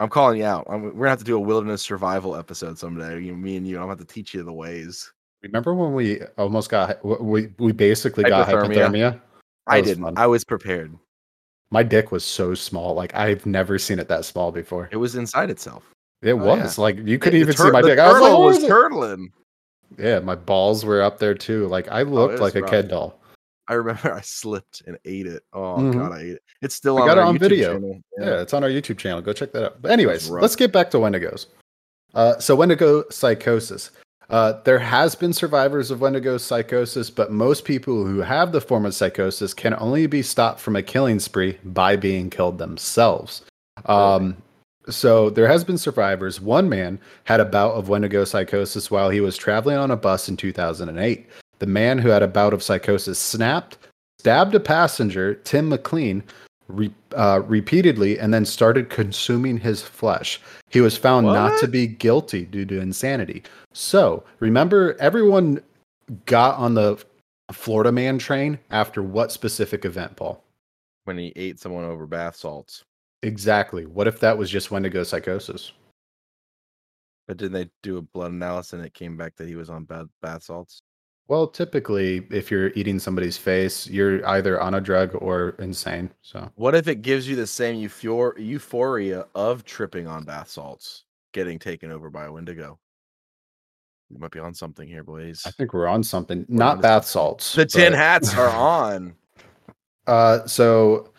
[0.00, 0.66] I'm calling you out.
[0.68, 3.20] I'm, we're gonna have to do a wilderness survival episode someday.
[3.22, 3.76] You, me and you.
[3.76, 5.12] I'm gonna have to teach you the ways.
[5.42, 8.88] Remember when we almost got we we basically got Hypothermia.
[8.88, 9.20] hypothermia?
[9.66, 10.04] I didn't.
[10.04, 10.14] fun.
[10.16, 10.92] I was prepared.
[11.70, 12.94] My dick was so small.
[12.94, 14.88] Like I've never seen it that small before.
[14.90, 15.84] It was inside itself.
[16.22, 17.98] It Oh, was like you couldn't The even tur- see my dick.
[17.98, 19.26] I was like, was it?" turtling.
[19.98, 21.66] Yeah, my balls were up there too.
[21.68, 23.19] Like I oh, looked was like a kid doll.
[23.70, 25.42] I remember I slipped and ate it.
[25.54, 25.92] Oh Mhm.
[25.94, 26.42] god, I ate it.
[26.60, 27.72] It's still I on got it on YouTube video.
[27.74, 28.00] channel.
[28.18, 28.40] Yeah.
[28.42, 29.22] it's on our YouTube channel.
[29.22, 29.80] Go check that out.
[29.82, 31.46] But anyways, let's get back to Wendigos.
[32.14, 33.92] Uh, so Wendigo psychosis.
[34.28, 38.84] Uh, there has been survivors of Wendigo psychosis, but most people who have the form
[38.86, 43.42] of psychosis can only be stopped from a killing spree by being killed themselves.
[43.86, 44.36] Um,
[44.88, 46.40] so there has been survivors.
[46.40, 50.28] One man had a bout of Wendigo psychosis while he was traveling on a bus
[50.28, 51.26] in 2008.
[51.60, 53.78] The man who had a bout of psychosis snapped,
[54.18, 56.24] stabbed a passenger, Tim McLean,
[56.68, 60.40] re- uh, repeatedly, and then started consuming his flesh.
[60.70, 63.42] He was found not to be guilty due to insanity.
[63.72, 65.62] So remember, everyone
[66.26, 67.02] got on the
[67.52, 70.42] Florida Man train after what specific event, Paul?
[71.04, 72.84] When he ate someone over bath salts.
[73.22, 73.84] Exactly.
[73.84, 75.72] What if that was just Wendigo psychosis?
[77.28, 79.84] But did they do a blood analysis and it came back that he was on
[79.84, 80.82] bad bath salts?
[81.30, 86.10] Well, typically, if you're eating somebody's face, you're either on a drug or insane.
[86.22, 91.04] So, What if it gives you the same euphor- euphoria of tripping on bath salts,
[91.32, 92.80] getting taken over by a Wendigo?
[94.10, 95.42] We might be on something here, boys.
[95.46, 96.44] I think we're on something.
[96.48, 97.54] We're Not onto bath salts.
[97.54, 98.48] The tin hats are
[98.88, 99.14] on.
[100.08, 101.12] Uh, so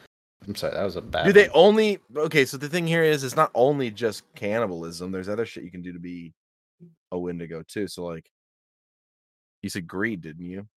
[0.45, 1.23] I'm sorry, that was a bad.
[1.23, 1.51] Do they one.
[1.53, 2.43] only okay?
[2.43, 5.13] So the thing here is, it's not only just cannibalism.
[5.13, 6.33] There's other shit you can do to be
[7.13, 7.87] a Wendigo too.
[7.87, 8.29] So like,
[9.61, 10.67] you said greed, didn't you?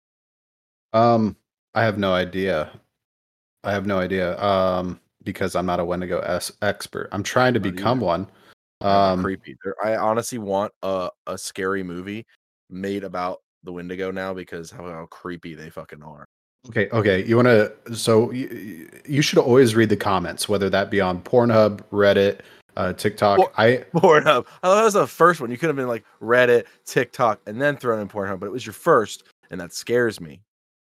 [0.92, 1.36] Um,
[1.74, 2.70] I have no idea.
[3.64, 4.40] I have no idea.
[4.42, 7.08] Um, because I'm not a Wendigo es- expert.
[7.10, 8.06] I'm trying to Not become either.
[8.06, 8.30] one.
[8.82, 9.56] Um, creepy.
[9.82, 12.26] I honestly want a a scary movie
[12.68, 16.26] made about the Wendigo now because how, how creepy they fucking are.
[16.68, 17.24] Okay, okay.
[17.24, 17.72] You want to?
[17.94, 22.40] So you, you should always read the comments, whether that be on Pornhub, Reddit,
[22.76, 23.38] uh, TikTok.
[23.38, 24.46] Well- I Pornhub.
[24.62, 25.50] Oh, that was the first one.
[25.50, 28.66] You could have been like Reddit, TikTok, and then thrown in Pornhub, but it was
[28.66, 30.40] your first, and that scares me.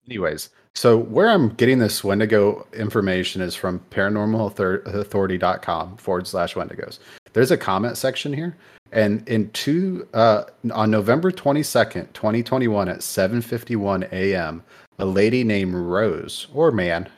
[0.08, 7.00] Anyways, so where I'm getting this Wendigo information is from paranormalauthority.com forward slash Wendigos.
[7.34, 8.58] There's a comment section here.
[8.92, 14.64] And in two, uh, on November 22nd, 2021 at 7.51 a.m.,
[15.00, 17.10] a lady named Rose, or man,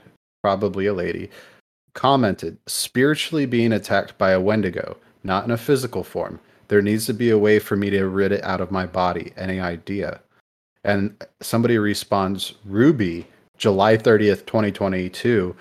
[0.42, 1.30] probably a lady,
[1.96, 6.40] commented, spiritually being attacked by a Wendigo, not in a physical form.
[6.68, 9.34] There needs to be a way for me to rid it out of my body.
[9.36, 10.22] Any idea?
[10.86, 13.28] and somebody responds ruby
[13.58, 15.54] july 30th 2022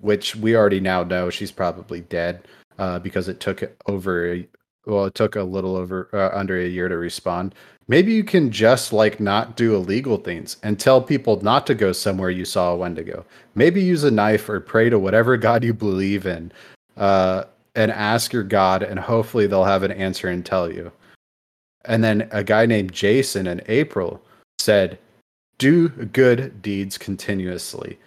[0.00, 2.42] which we already now know she's probably dead
[2.78, 4.38] uh, because it took over
[4.84, 7.54] well it took a little over uh, under a year to respond
[7.88, 11.92] maybe you can just like not do illegal things and tell people not to go
[11.92, 15.74] somewhere you saw a wendigo maybe use a knife or pray to whatever god you
[15.74, 16.50] believe in
[16.96, 17.44] uh,
[17.74, 20.90] and ask your god and hopefully they'll have an answer and tell you
[21.84, 24.22] and then a guy named jason in april
[24.58, 24.98] said,
[25.58, 27.98] Do good deeds continuously,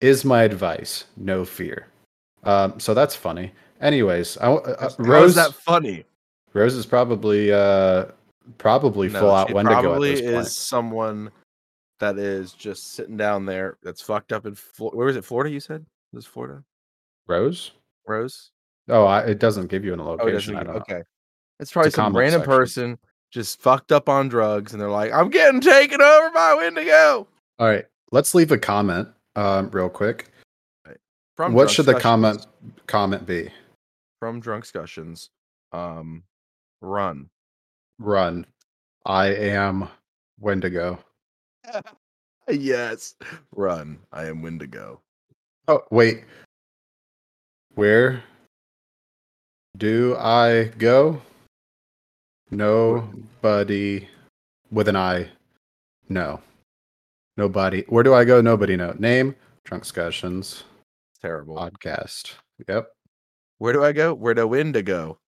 [0.00, 1.04] is my advice.
[1.16, 1.86] No fear.
[2.44, 3.52] Um, so that's funny.
[3.80, 6.04] Anyways, I, uh, Rose, that funny?
[6.52, 8.06] Rose is probably uh,
[8.56, 11.30] probably full out Wendigo probably is someone
[12.00, 15.24] that is just sitting down there that's fucked up in Flo- where is it?
[15.24, 15.50] Florida?
[15.50, 16.62] You said this is Florida,
[17.26, 17.72] Rose?
[18.06, 18.50] Rose.
[18.88, 20.56] Oh, I, it doesn't give you an Oh, it location.
[20.56, 20.72] give- know.
[20.74, 21.02] okay.
[21.60, 22.56] It's probably a some random section.
[22.56, 22.98] person
[23.32, 27.26] just fucked up on drugs, and they're like, "I'm getting taken over by Wendigo."
[27.58, 30.30] All right, let's leave a comment um, real quick.
[31.36, 32.46] From what should the comment
[32.86, 33.50] comment be?
[34.18, 35.30] from drunk discussions?
[35.72, 36.24] Um,
[36.80, 37.28] run.
[37.98, 38.46] Run.
[39.06, 39.88] I am
[40.40, 40.98] Wendigo.
[42.50, 43.14] Yes,
[43.54, 43.98] run.
[44.10, 45.02] I am Wendigo.
[45.68, 46.24] Oh wait,
[47.74, 48.22] where
[49.76, 51.20] Do I go?
[52.50, 54.08] Nobody
[54.70, 55.28] with an I.
[56.08, 56.40] No.
[57.36, 57.84] Nobody.
[57.88, 58.40] Where do I go?
[58.40, 58.96] Nobody know.
[58.98, 60.64] Name Trunk Discussions
[61.20, 61.54] terrible.
[61.56, 62.32] podcast.
[62.66, 62.88] Yep.
[63.58, 64.14] Where do I go?
[64.14, 65.18] Where the wind to go?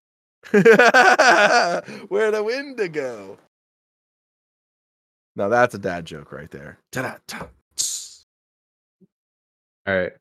[0.51, 3.39] Where the wind go?
[5.37, 6.79] Now that's a dad joke right there.
[6.93, 7.49] Ta-da-ta.
[9.87, 10.13] All right.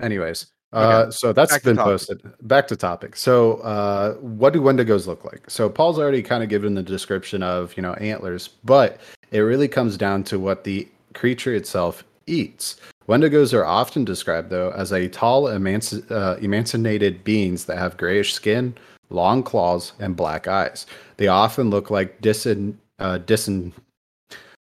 [0.00, 2.20] Anyways, uh, so that's back been posted.
[2.42, 3.16] Back to topic.
[3.16, 5.48] So, uh, what do Wendigos look like?
[5.48, 9.68] So, Paul's already kind of given the description of you know antlers, but it really
[9.68, 12.76] comes down to what the creature itself eats.
[13.08, 18.32] Wendigos are often described though as a tall, emanci- uh, emancipated beings that have grayish
[18.34, 18.74] skin,
[19.10, 20.86] long claws, and black eyes.
[21.16, 23.72] They often look like disin, uh, disin.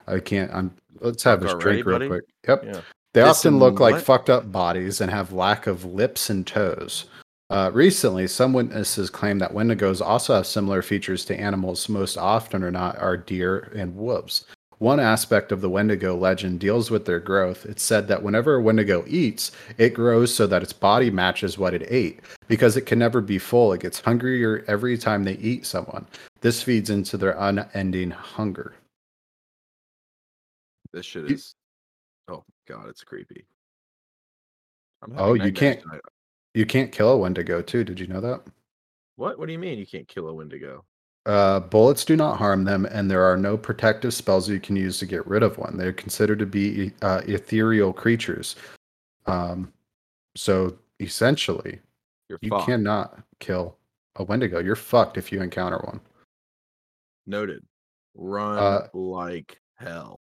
[0.08, 0.54] I can't.
[0.54, 0.72] I'm.
[1.00, 2.08] Let's have a Fuck drink real buddy?
[2.08, 2.24] quick.
[2.48, 2.64] Yep.
[2.66, 2.82] Yeah.
[3.14, 4.04] They Disin often look like what?
[4.04, 7.06] fucked up bodies and have lack of lips and toes.
[7.50, 12.64] Uh, recently, some witnesses claim that Wendigos also have similar features to animals most often
[12.64, 14.46] or not are deer and wolves.
[14.80, 17.66] One aspect of the Wendigo legend deals with their growth.
[17.66, 21.74] It's said that whenever a Wendigo eats, it grows so that its body matches what
[21.74, 22.20] it ate.
[22.48, 26.06] Because it can never be full, it gets hungrier every time they eat someone.
[26.42, 28.76] This feeds into their unending hunger.
[30.92, 31.56] This shit is.
[32.28, 33.46] Oh god, it's creepy.
[35.18, 36.02] Oh, you can't- tonight.
[36.54, 37.84] You can't kill a Wendigo, too.
[37.84, 38.42] Did you know that?
[39.18, 39.38] What?
[39.38, 40.86] What do you mean you can't kill a Wendigo?
[41.26, 45.00] Uh, bullets do not harm them, and there are no protective spells you can use
[45.00, 45.76] to get rid of one.
[45.76, 48.56] They're considered to be uh, ethereal creatures.
[49.26, 49.74] Um,
[50.36, 51.80] so essentially,
[52.30, 52.68] You're you fucked.
[52.68, 53.76] cannot kill
[54.18, 54.60] a Wendigo.
[54.60, 56.00] You're fucked if you encounter one.
[57.26, 57.64] Noted.
[58.14, 60.20] Run Uh, like hell.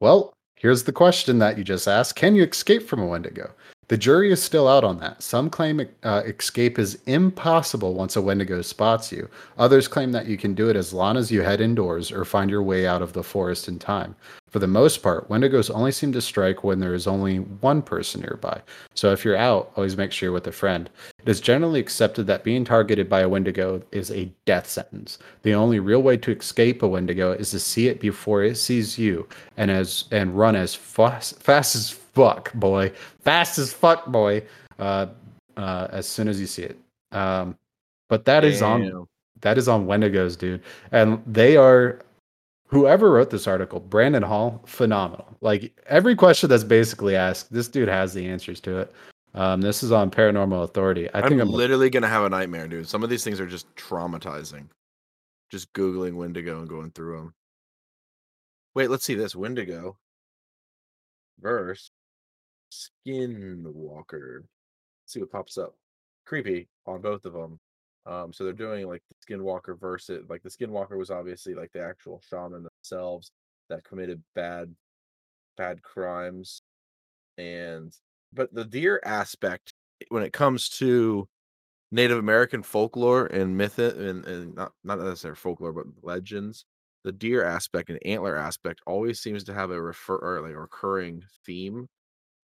[0.00, 3.50] Well, here's the question that you just asked Can you escape from a Wendigo?
[3.88, 5.22] The jury is still out on that.
[5.22, 9.28] Some claim uh, escape is impossible once a Wendigo spots you.
[9.58, 12.50] Others claim that you can do it as long as you head indoors or find
[12.50, 14.16] your way out of the forest in time.
[14.50, 18.22] For the most part, Wendigos only seem to strike when there is only one person
[18.22, 18.60] nearby.
[18.94, 20.90] So if you're out, always make sure you're with a friend.
[21.20, 25.18] It is generally accepted that being targeted by a Wendigo is a death sentence.
[25.42, 28.98] The only real way to escape a Wendigo is to see it before it sees
[28.98, 34.42] you, and as and run as fast, fast as fuck, boy, fast as fuck, boy.
[34.78, 35.06] Uh,
[35.56, 36.78] uh, as soon as you see it.
[37.12, 37.56] Um,
[38.08, 39.06] but that is on
[39.40, 42.00] that is on Wendigos, dude, and they are.
[42.68, 45.28] Whoever wrote this article, Brandon Hall, phenomenal.
[45.40, 48.92] Like every question that's basically asked, this dude has the answers to it.
[49.34, 51.08] Um, this is on Paranormal Authority.
[51.14, 52.88] I I'm, think I'm literally gonna have a nightmare, dude.
[52.88, 54.66] Some of these things are just traumatizing.
[55.48, 57.34] Just googling Wendigo and going through them.
[58.74, 59.96] Wait, let's see this Wendigo
[61.40, 61.90] verse
[63.06, 64.40] Skinwalker.
[64.40, 65.74] Let's see what pops up.
[66.24, 67.58] Creepy on both of them.
[68.06, 71.82] Um, so they're doing like the Skinwalker versus like the Skinwalker was obviously like the
[71.82, 73.32] actual shaman themselves
[73.68, 74.74] that committed bad
[75.56, 76.62] bad crimes
[77.38, 77.96] and
[78.32, 79.72] but the deer aspect
[80.10, 81.26] when it comes to
[81.90, 86.64] Native American folklore and myth and, and not not necessarily folklore but legends,
[87.04, 90.60] the deer aspect and antler aspect always seems to have a refer or like a
[90.60, 91.88] recurring theme.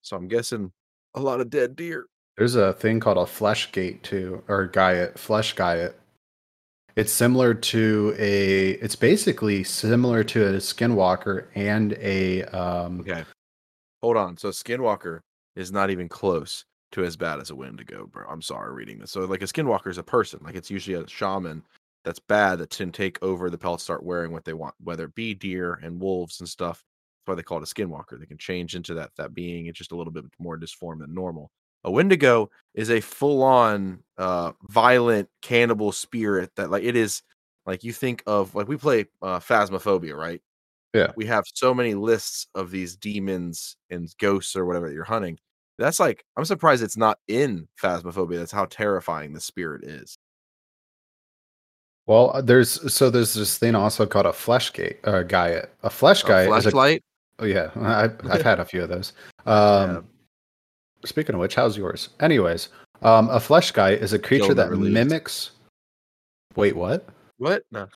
[0.03, 0.73] So I'm guessing
[1.15, 2.07] a lot of dead deer.
[2.37, 5.95] There's a thing called a flesh gate too, or guyet, flesh guyet.
[6.97, 8.71] It's similar to a.
[8.73, 12.45] It's basically similar to a skinwalker and a.
[12.45, 13.25] Um, Okay.
[14.03, 14.37] Hold on.
[14.37, 15.21] So Skinwalker
[15.55, 18.27] is not even close to as bad as a Wendigo, bro.
[18.29, 19.13] I'm sorry reading this.
[19.13, 20.41] So like a Skinwalker is a person.
[20.43, 21.63] Like it's usually a shaman
[22.05, 25.15] that's bad that can take over the pelt, start wearing what they want, whether it
[25.15, 26.83] be deer and wolves and stuff.
[27.25, 28.19] That's why they call it a Skinwalker.
[28.19, 29.67] They can change into that that being.
[29.67, 31.51] It's just a little bit more disformed than normal.
[31.85, 37.23] A Wendigo is a full-on uh violent cannibal spirit that like it is
[37.67, 40.41] like you think of like we play uh Phasmophobia, right?
[40.95, 41.13] Yeah.
[41.17, 45.39] We have so many lists of these demons and ghosts or whatever that you're hunting.
[45.79, 48.39] That's like I'm surprised it's not in Phasmophobia.
[48.39, 50.19] That's how terrifying the spirit is.
[52.07, 55.63] well, uh, there's so there's this thing also called a flesh gate or guy.
[55.83, 56.47] A flesh is a.
[56.47, 57.03] flashlight.
[57.43, 59.13] Oh yeah, I've, I've had a few of those.
[59.45, 60.07] Um,
[61.05, 62.11] Speaking of which, how's yours?
[62.21, 62.69] Anyways,
[63.03, 64.95] um, a flesh guy is a creature that never leaves.
[64.95, 65.51] mimics.
[66.55, 67.09] Wait, what?
[67.39, 67.65] What?
[67.73, 67.89] No.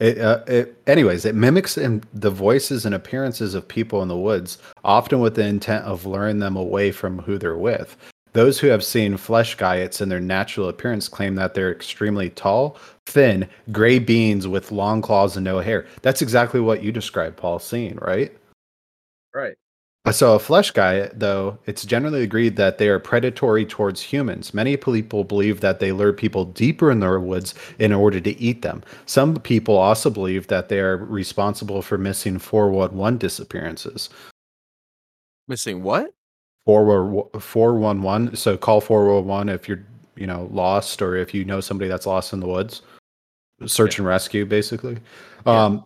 [0.00, 4.16] It, uh, it, anyways, it mimics in the voices and appearances of people in the
[4.16, 7.94] woods, often with the intent of luring them away from who they're with.
[8.32, 12.78] Those who have seen flesh guyets in their natural appearance claim that they're extremely tall,
[13.04, 15.86] thin, gray beings with long claws and no hair.
[16.00, 18.32] That's exactly what you described, Paul, seeing, right?
[19.34, 19.56] Right.
[20.12, 24.52] So a flesh guy, though, it's generally agreed that they are predatory towards humans.
[24.52, 28.60] Many people believe that they lure people deeper in their woods in order to eat
[28.60, 28.82] them.
[29.06, 34.10] Some people also believe that they are responsible for missing 411 disappearances.
[35.48, 36.14] Missing what?
[36.66, 39.84] 411 411 so call 411 if you're
[40.16, 42.80] you know lost or if you know somebody that's lost in the woods
[43.66, 44.96] search and rescue basically
[45.46, 45.64] Yeah.
[45.64, 45.84] um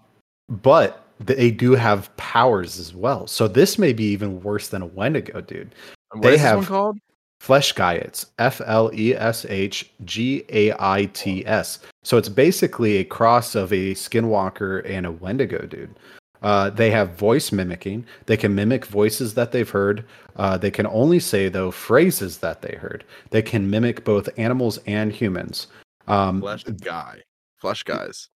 [0.48, 4.86] but they do have powers as well so this may be even worse than a
[4.86, 5.74] wendigo dude
[6.12, 6.98] What They is this one have- called?
[7.40, 12.96] flesh gaiets f l e s h g a i t s so it's basically
[12.96, 15.94] a cross of a skinwalker and a wendigo dude
[16.40, 18.06] uh, they have voice mimicking.
[18.26, 20.04] They can mimic voices that they've heard.
[20.36, 23.02] Uh, they can only say though phrases that they heard.
[23.30, 25.66] They can mimic both animals and humans.
[26.06, 27.22] Um, Flesh guy.
[27.56, 28.28] Flesh guys.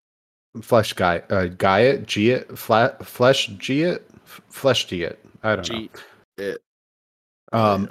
[0.62, 4.02] Flesh guy, uh, Gaiet, Giet, flat, flesh Giet,
[4.50, 5.18] flesh Giet.
[5.44, 5.88] I don't know.
[6.38, 6.62] It.
[7.54, 7.84] Um,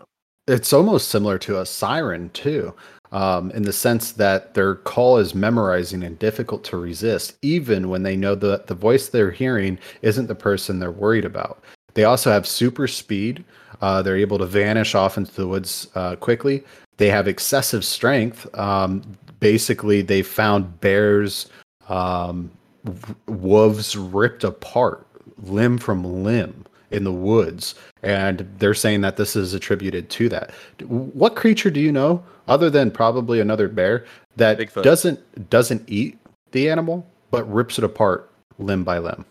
[0.49, 0.55] Yeah.
[0.55, 2.75] it's almost similar to a siren too
[3.13, 8.03] um, in the sense that their call is memorizing and difficult to resist even when
[8.03, 11.63] they know that the voice they're hearing isn't the person they're worried about
[11.95, 13.45] they also have super speed
[13.83, 16.65] uh, they're able to vanish off into the woods uh, quickly
[16.97, 19.03] they have excessive strength um,
[19.41, 21.49] basically they found bears
[21.89, 22.51] um,
[22.85, 25.07] w- wolves ripped apart
[25.43, 30.51] limb from limb in the woods and they're saying that this is attributed to that
[30.89, 34.05] what creature do you know other than probably another bear
[34.37, 34.83] that Bigfoot.
[34.83, 36.19] doesn't doesn't eat
[36.53, 39.25] the animal but rips it apart limb by limb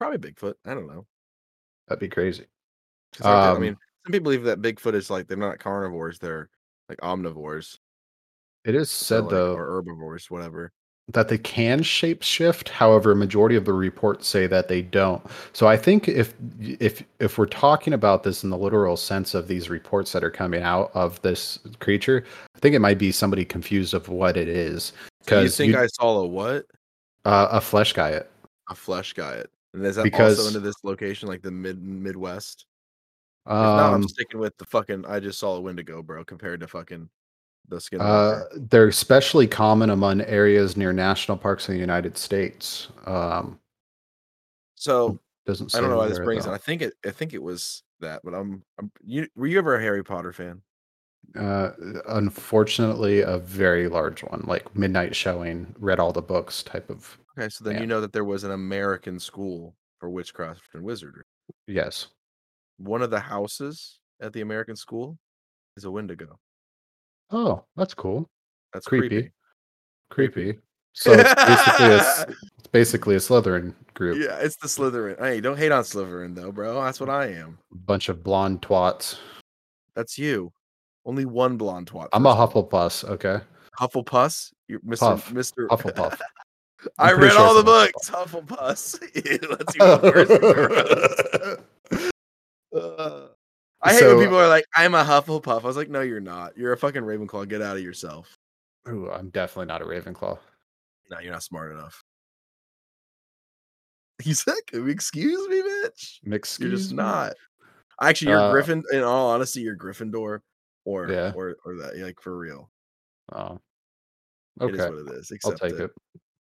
[0.00, 0.54] Probably Bigfoot.
[0.64, 1.06] I don't know.
[1.88, 2.46] that'd be crazy
[3.18, 3.76] they- I Um, mean,
[4.06, 6.48] some people believe that Bigfoot is like they're not carnivores; they're
[6.88, 7.78] like omnivores.
[8.64, 10.72] it is so, said like, though or herbivores, whatever.
[11.08, 15.22] That they can shape shift however a majority of the reports say that they don't
[15.52, 19.48] so i think if if if we're talking about this in the literal sense of
[19.48, 22.24] these reports that are coming out of this creature
[22.54, 24.92] i think it might be somebody confused of what it is
[25.26, 26.66] So you because think I saw a what?
[27.24, 28.20] uh, a flesh guy
[28.70, 29.42] A flesh guy.
[29.74, 32.66] And is that Because- also into this location, like the mid Midwest?
[33.46, 35.04] If not, I'm um sticking with the fucking.
[35.06, 37.08] I just saw a Wendigo, bro, compared to fucking
[37.68, 38.00] the skin.
[38.00, 43.58] uh, they're especially common among areas near national parks in the united states um
[44.74, 46.50] so doesn't I don't know why this brings it.
[46.50, 46.94] I think it.
[47.04, 48.62] I think it was that, but I'm.
[48.78, 48.90] I'm.
[49.04, 50.62] You were you ever a Harry Potter fan?
[51.38, 51.70] uh
[52.08, 57.48] unfortunately a very large one like midnight showing read all the books type of Okay,
[57.48, 57.80] so then Yeah.
[57.80, 61.24] you know that there was an American school for witchcraft and wizardry.
[61.66, 62.08] yes
[62.78, 65.18] One of the houses at the American school
[65.76, 66.38] is a Wendigo.
[67.32, 68.28] Oh that's cool
[68.72, 69.08] That's Creepy.
[70.10, 70.32] creepy.
[70.32, 70.58] creepy.
[70.92, 72.26] So it's basically a,
[72.58, 74.18] it's basically a Slytherin group.
[74.20, 75.18] Yeah, it's the Slytherin.
[75.20, 76.82] Hey, don't hate on Slytherin though, bro.
[76.82, 77.58] That's what I am.
[77.72, 79.18] Bunch of blonde twats.
[79.94, 80.52] That's you.
[81.04, 82.08] Only one blonde twat.
[82.12, 82.64] I'm a first of all.
[82.68, 83.04] Hufflepuff.
[83.10, 83.40] Okay,
[83.78, 84.52] Hufflepuss.
[84.68, 84.98] You're Mr.
[84.98, 85.30] Puff.
[85.32, 85.68] Mr.
[85.68, 86.18] Hufflepuff.
[86.98, 88.08] I read sure all the books.
[89.58, 91.60] That's even worse.
[92.74, 93.26] Uh,
[93.82, 96.20] I hate So- when people are like, "I'm a Hufflepuff." I was like, "No, you're
[96.20, 96.56] not.
[96.56, 97.48] You're a fucking Ravenclaw.
[97.48, 98.36] Get out of yourself."
[98.88, 100.38] ooh, I'm definitely not a Ravenclaw.
[101.10, 102.02] No, you're not smart enough.
[104.22, 106.60] He's like, "Excuse me, bitch." Mixed.
[106.60, 107.34] You're just not.
[108.02, 108.82] Actually, you're Uh, Griffin.
[108.92, 110.40] In all honesty, you're Gryffindor,
[110.84, 111.32] or Yeah.
[111.34, 111.96] or or that.
[111.96, 112.70] Like for real.
[113.32, 113.60] Oh,
[114.60, 114.74] okay.
[114.74, 115.32] It is what it is.
[115.44, 115.80] I'll take it.
[115.80, 115.90] it.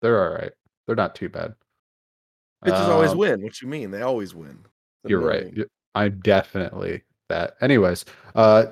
[0.01, 0.51] They're all right.
[0.87, 1.55] They're not too bad.
[2.65, 3.41] Bitches always Um, win.
[3.41, 3.91] What you mean?
[3.91, 4.65] They always win.
[5.05, 5.53] You're right.
[5.95, 7.55] I'm definitely that.
[7.61, 8.05] Anyways,
[8.35, 8.65] uh,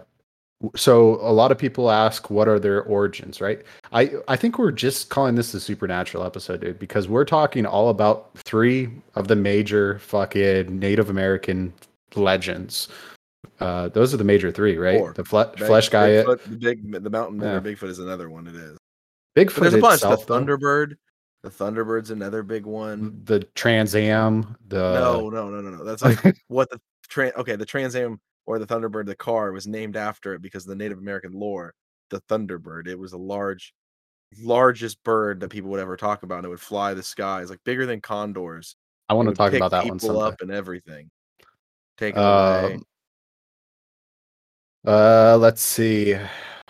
[0.75, 3.61] so a lot of people ask, what are their origins, right?
[3.93, 7.89] I I think we're just calling this a supernatural episode, dude, because we're talking all
[7.89, 11.73] about three of the major fucking Native American
[12.15, 12.87] legends.
[13.59, 14.97] Uh, those are the major three, right?
[14.99, 15.13] Four.
[15.13, 17.71] The fle- Big- flesh guy, Bigfoot, the big, the mountain man, Yeah.
[17.71, 18.47] Bigfoot is another one.
[18.47, 18.77] It is.
[19.35, 20.01] Bigfoot But there's a bunch.
[20.01, 20.95] the Thunderbird.
[21.43, 23.21] The Thunderbird's another big one.
[23.25, 25.83] the Trans Am, the no, no, no, no, no.
[25.83, 26.79] That's like what the.
[27.37, 30.69] Okay, the Trans Am or the Thunderbird, the car was named after it because of
[30.69, 31.75] the Native American lore.
[32.09, 32.87] The Thunderbird.
[32.87, 33.73] It was a large,
[34.41, 36.37] largest bird that people would ever talk about.
[36.37, 38.75] And it would fly the skies, like bigger than condors.
[39.09, 40.21] I want to talk about that one someday.
[40.21, 41.11] up and everything.
[41.97, 42.73] Take it away.
[42.75, 42.83] Um,
[44.85, 46.17] Uh, let's see.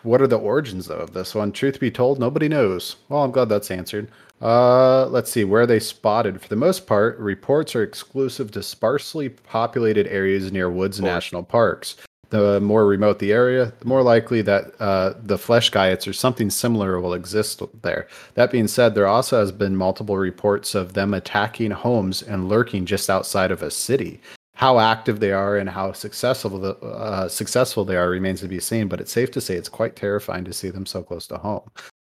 [0.08, 1.52] What are the origins though of this one?
[1.52, 2.96] Truth be told, nobody knows.
[3.10, 4.10] Well, I'm glad that's answered.
[4.42, 5.44] Uh, let's see.
[5.44, 6.42] Where are they spotted?
[6.42, 11.98] For the most part, reports are exclusive to sparsely populated areas near woods national parks.
[12.30, 16.50] The more remote the area, the more likely that uh, the flesh gaiets or something
[16.50, 18.08] similar will exist there.
[18.36, 22.86] That being said, there also has been multiple reports of them attacking homes and lurking
[22.86, 24.22] just outside of a city.
[24.58, 28.60] How active they are and how successful the uh, successful they are remains to be
[28.60, 28.88] seen.
[28.88, 31.62] But it's safe to say it's quite terrifying to see them so close to home.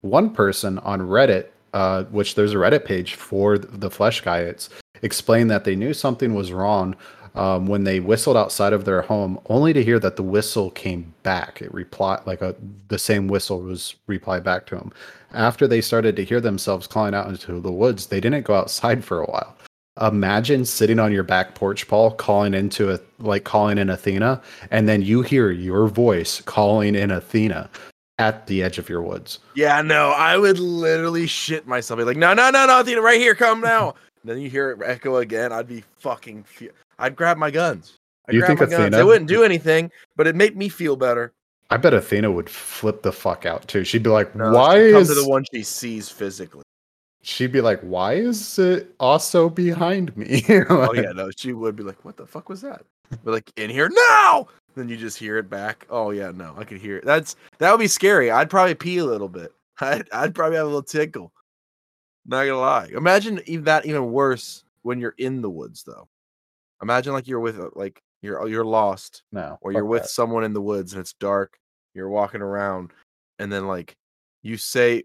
[0.01, 4.70] One person on Reddit, uh, which there's a Reddit page for the Flesh Guyets,
[5.03, 6.97] explained that they knew something was wrong
[7.36, 11.14] um, when they whistled outside of their home, only to hear that the whistle came
[11.22, 11.62] back.
[11.62, 12.57] It replied like a
[12.88, 14.93] the same whistle was replied back to them.
[15.32, 19.05] After they started to hear themselves calling out into the woods, they didn't go outside
[19.09, 19.57] for a while.
[20.01, 24.40] Imagine sitting on your back porch, Paul, calling into a like calling in Athena,
[24.70, 27.68] and then you hear your voice calling in Athena
[28.18, 29.38] at the edge of your woods.
[29.55, 31.99] Yeah, no, I would literally shit myself.
[31.99, 33.95] Be like, no, no, no, no, Athena, right here, come now.
[34.24, 35.53] then you hear it echo again.
[35.53, 36.45] I'd be fucking.
[36.45, 37.99] Fe- I'd grab my guns.
[38.28, 38.84] I'd You grab think my guns.
[38.86, 41.32] It Athena- wouldn't do anything, but it'd make me feel better.
[41.68, 43.84] I bet Athena would flip the fuck out too.
[43.84, 46.62] She'd be like, No, "Why is?" the one she sees physically?
[47.23, 51.83] She'd be like, "Why is it also behind me?" Oh yeah, no, she would be
[51.85, 52.85] like, "What the fuck was that?"
[53.23, 55.87] But like in here now, then you just hear it back.
[55.89, 57.05] Oh yeah, no, I could hear it.
[57.05, 58.31] That's that would be scary.
[58.31, 59.53] I'd probably pee a little bit.
[59.81, 61.33] I'd, I'd probably have a little tickle.
[62.27, 62.89] Not gonna lie.
[62.95, 66.09] Imagine even that even worse when you're in the woods though.
[66.83, 70.09] Imagine like you're with uh, like you're you're lost no, or you're with that.
[70.09, 71.59] someone in the woods and it's dark.
[71.95, 72.93] You're walking around,
[73.39, 73.97] and then like
[74.43, 75.05] you say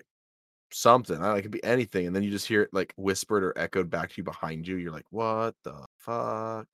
[0.72, 1.22] something.
[1.22, 3.90] I it could be anything, and then you just hear it like whispered or echoed
[3.90, 4.78] back to you behind you.
[4.78, 6.68] You're like, "What the fuck?"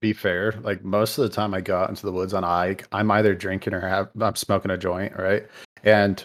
[0.00, 2.46] Be fair, like most of the time I go out into the woods on a
[2.46, 5.46] hike, I'm either drinking or have I'm smoking a joint, right?
[5.84, 6.24] And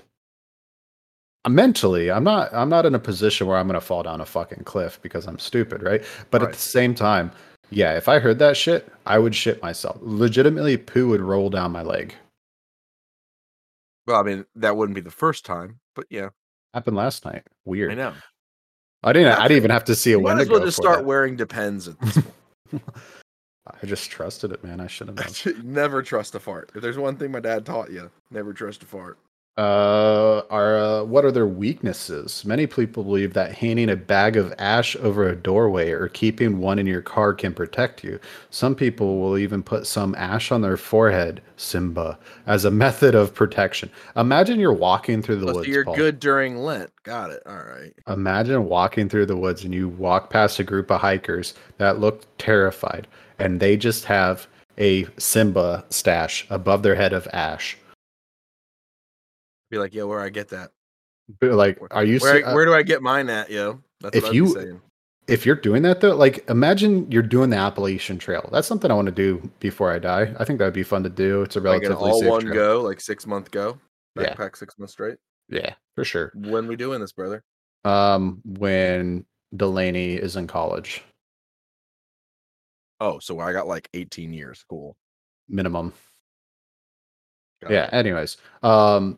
[1.47, 4.63] mentally, I'm not I'm not in a position where I'm gonna fall down a fucking
[4.63, 6.03] cliff because I'm stupid, right?
[6.31, 7.31] But at the same time,
[7.69, 9.97] yeah, if I heard that shit, I would shit myself.
[10.01, 12.15] Legitimately, poo would roll down my leg.
[14.07, 16.29] Well, I mean, that wouldn't be the first time, but yeah,
[16.75, 17.43] Happened last night.
[17.63, 17.93] Weird.
[17.93, 18.13] I know.
[19.01, 19.31] I didn't.
[19.39, 21.05] I didn't even have to see a You might window as well just start that.
[21.05, 21.87] wearing Depends.
[21.87, 22.17] At this
[23.81, 24.81] I just trusted it, man.
[24.81, 26.73] I should have never trust a fart.
[26.75, 29.17] If there's one thing my dad taught you, never trust a fart.
[29.57, 32.43] Uh, are uh, what are their weaknesses?
[32.43, 36.77] Many people believe that hanging a bag of ash over a doorway or keeping one
[36.77, 38.19] in your car can protect you.
[38.49, 43.33] Some people will even put some ash on their forehead, Simba, as a method of
[43.33, 43.89] protection.
[44.17, 45.69] Imagine you're walking through the Oh, so woods.
[45.69, 45.95] you're Paul.
[45.95, 46.91] good during Lent.
[47.03, 47.41] Got it.
[47.45, 47.93] All right.
[48.09, 52.23] Imagine walking through the woods and you walk past a group of hikers that look
[52.37, 53.07] terrified,
[53.39, 54.47] and they just have
[54.77, 57.77] a Simba stash above their head of ash.
[59.71, 60.71] Be like, yo, where I get that?
[61.39, 62.19] But, Like, are you?
[62.19, 63.81] Where, uh, where do I get mine at, yo?
[64.01, 64.81] That's if what you- saying.
[65.27, 68.47] if you're doing that though, like imagine you're doing the Appalachian Trail.
[68.51, 70.35] That's something I want to do before I die.
[70.37, 71.41] I think that'd be fun to do.
[71.41, 72.53] It's a Like relatively all safe one trail.
[72.53, 73.79] go, like six month go.
[74.15, 74.35] Yeah.
[74.35, 75.17] Backpack six months straight.
[75.49, 76.31] Yeah, for sure.
[76.35, 77.43] When we doing this, brother?
[77.85, 81.03] Um, when Delaney is in college,
[82.99, 84.63] Oh, so I got like 18 years.
[84.69, 84.95] Cool.
[85.47, 85.93] minimum.
[87.61, 87.85] Got Yeah.
[87.85, 87.93] it.
[87.93, 89.17] Anyways, um,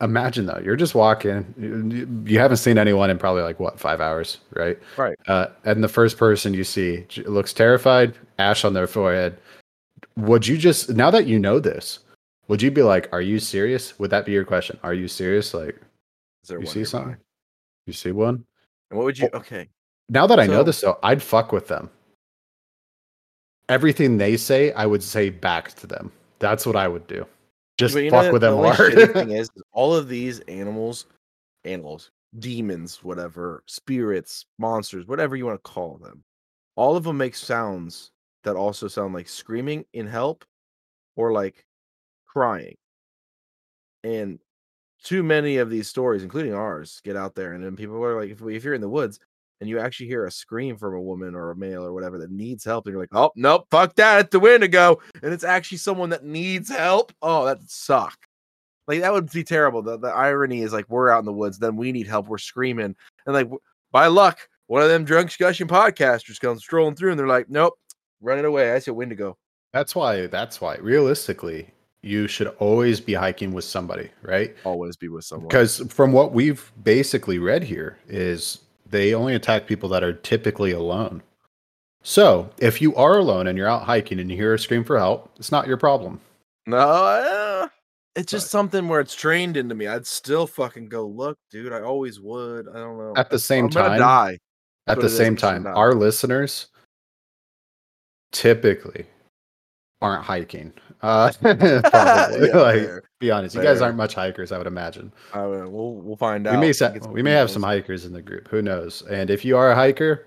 [0.00, 1.54] imagine though you're just walking.
[1.58, 4.78] You, you haven't seen anyone in probably like what five hours, right?
[4.96, 5.16] Right.
[5.26, 9.38] Uh, and the first person you see looks terrified, ash on their forehead.
[10.16, 12.00] Would you just now that you know this?
[12.48, 14.78] Would you be like, "Are you serious?" Would that be your question?
[14.82, 15.52] Are you serious?
[15.52, 15.76] Like,
[16.42, 16.90] Is there you one see nearby?
[16.90, 17.16] something?
[17.86, 18.44] You see one?
[18.90, 19.28] And what would you?
[19.34, 19.68] Okay.
[20.08, 21.90] Now that I know this, though, I'd fuck with them.
[23.68, 26.10] Everything they say, I would say back to them.
[26.38, 27.26] That's what I would do.
[27.78, 29.12] Just But you know fuck with the them hard.
[29.12, 31.06] thing is, is all of these animals,
[31.64, 36.22] animals, demons, whatever, spirits, monsters, whatever you want to call them,
[36.76, 38.10] all of them make sounds
[38.44, 40.44] that also sound like screaming in help
[41.16, 41.64] or like
[42.26, 42.76] crying.
[44.04, 44.38] And
[45.02, 48.30] too many of these stories, including ours, get out there, and then people are like,
[48.30, 49.20] if, we- if you're in the woods
[49.60, 52.30] and you actually hear a scream from a woman or a male or whatever that
[52.30, 55.78] needs help, and you're like, oh nope, fuck that, it's the Wendigo, and it's actually
[55.78, 57.12] someone that needs help.
[57.22, 58.16] Oh, that suck.
[58.86, 59.82] Like that would be terrible.
[59.82, 62.38] The, the irony is like we're out in the woods, then we need help, we're
[62.38, 62.96] screaming,
[63.26, 63.48] and like
[63.90, 67.74] by luck, one of them drunk discussion podcasters comes strolling through, and they're like, nope,
[68.20, 68.72] running away.
[68.72, 69.36] I see a Wendigo.
[69.72, 70.26] That's why.
[70.26, 70.76] That's why.
[70.76, 71.70] Realistically,
[72.02, 74.54] you should always be hiking with somebody, right?
[74.64, 75.48] Always be with someone.
[75.48, 80.72] Because from what we've basically read here, is they only attack people that are typically
[80.72, 81.22] alone.
[82.02, 84.98] So if you are alone and you're out hiking and you hear a scream for
[84.98, 86.20] help, it's not your problem.
[86.66, 87.68] No,
[88.14, 89.86] it's just something where it's trained into me.
[89.86, 91.72] I'd still fucking go look, dude.
[91.72, 92.68] I always would.
[92.68, 93.14] I don't know.
[93.16, 94.38] At the same I'm time, die.
[94.86, 96.66] at the same I'm just gonna time, our listeners
[98.32, 99.06] typically
[100.00, 100.72] aren't hiking.
[101.02, 102.48] Uh, probably.
[102.48, 103.02] Yeah, like, fair.
[103.20, 105.12] be honest, you guys aren't much hikers, I would imagine.
[105.32, 106.54] I will- we'll we'll find out.
[106.54, 108.48] We may sa- we may have some hikers in the group.
[108.48, 109.02] Who knows?
[109.10, 110.26] And if you are a hiker,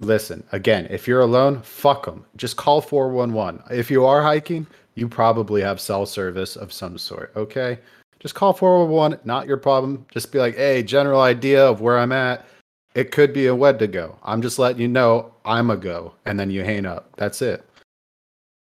[0.00, 0.86] listen again.
[0.90, 2.24] If you're alone, fuck them.
[2.36, 3.62] Just call four one one.
[3.70, 7.32] If you are hiking, you probably have cell service of some sort.
[7.36, 7.78] Okay,
[8.20, 9.18] just call four one one.
[9.24, 10.04] Not your problem.
[10.10, 12.46] Just be like, hey, general idea of where I'm at.
[12.94, 14.16] It could be a Wendigo.
[14.22, 17.08] I'm just letting you know I'm a go, and then you hang up.
[17.16, 17.64] That's it.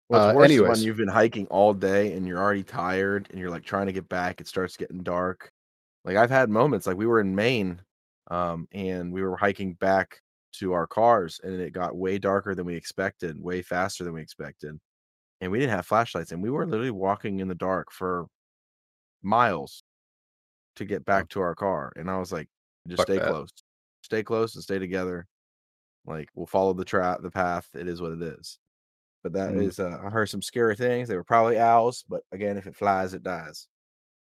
[0.08, 0.62] What's Uh, worse anyways.
[0.62, 3.94] when you've been hiking all day and you're already tired and you're like trying to
[3.94, 4.40] get back.
[4.40, 5.52] It starts getting dark.
[6.06, 7.82] Like I've had moments like we were in Maine,
[8.30, 10.22] um, and we were hiking back
[10.54, 14.22] to our cars, and it got way darker than we expected, way faster than we
[14.22, 14.80] expected,
[15.42, 18.28] and we didn't have flashlights, and we were literally walking in the dark for
[19.24, 19.84] miles
[20.78, 21.94] to get back to our car.
[21.96, 22.50] And I was like,
[22.88, 23.22] just Fuck stay that.
[23.22, 23.50] close,
[24.04, 25.28] stay close, and stay together.
[26.06, 27.70] Like we'll follow the trap, the path.
[27.76, 28.60] It is what it is.
[29.26, 29.92] But that is, Mm.
[29.92, 31.08] uh, I heard some scary things.
[31.10, 33.68] They were probably owls, but again, if it flies, it dies.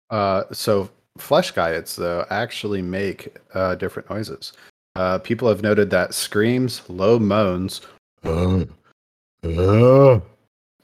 [0.09, 0.89] Uh, so
[1.19, 4.53] flesh guides though actually make uh, different noises.
[4.95, 7.81] Uh, people have noted that screams, low moans.
[8.23, 8.63] Uh,
[9.43, 10.19] uh,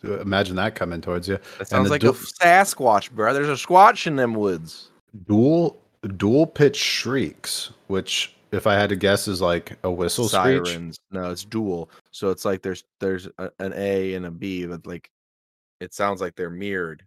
[0.03, 1.39] imagine that coming towards you.
[1.57, 3.33] That sounds like du- a Sasquatch, bro.
[3.33, 4.89] There's a squatch in them woods.
[5.27, 5.81] Dual
[6.17, 10.77] dual pitch shrieks, which if I had to guess is like a whistle screech.
[11.11, 11.89] No, it's dual.
[12.11, 15.09] So it's like there's there's a, an A and a B, but like
[15.81, 17.03] it sounds like they're mirrored.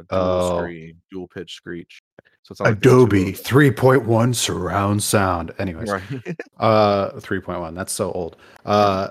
[0.00, 0.58] A dual Oh.
[0.58, 2.00] scream, dual pitch screech.
[2.42, 5.52] So it's like there's two Adobe 3.1 surround sound.
[5.58, 5.90] Anyways.
[5.90, 6.02] Right.
[6.58, 7.74] Uh, 3.1.
[7.76, 8.36] That's so old.
[8.64, 9.10] Uh,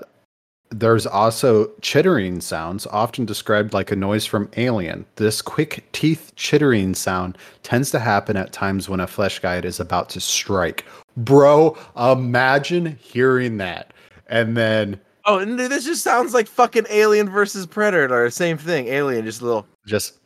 [0.70, 5.06] there's also chittering sounds, often described like a noise from Alien.
[5.16, 9.80] This quick teeth chittering sound tends to happen at times when a flesh guide is
[9.80, 10.84] about to strike.
[11.16, 13.92] Bro, imagine hearing that.
[14.26, 18.28] And then oh, and this just sounds like fucking Alien versus Predator.
[18.30, 18.88] Same thing.
[18.88, 19.66] Alien, just a little.
[19.86, 20.18] just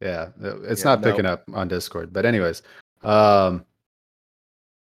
[0.00, 2.62] yeah it's Yeah, not picking up on discord but anyways
[3.02, 3.64] um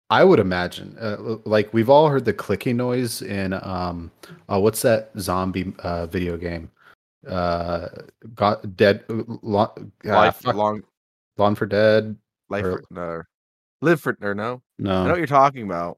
[0.09, 4.09] i would imagine uh, like we've all heard the clicking noise in um
[4.51, 6.69] uh, what's that zombie uh video game?
[7.27, 7.87] Uh
[8.35, 9.23] got dead uh,
[9.57, 10.81] ah, life fuck, long
[11.37, 12.15] Gone for dead?
[12.49, 13.21] Life or- for, no,
[13.81, 14.61] live for or no.
[14.79, 15.97] I know what you're talking about.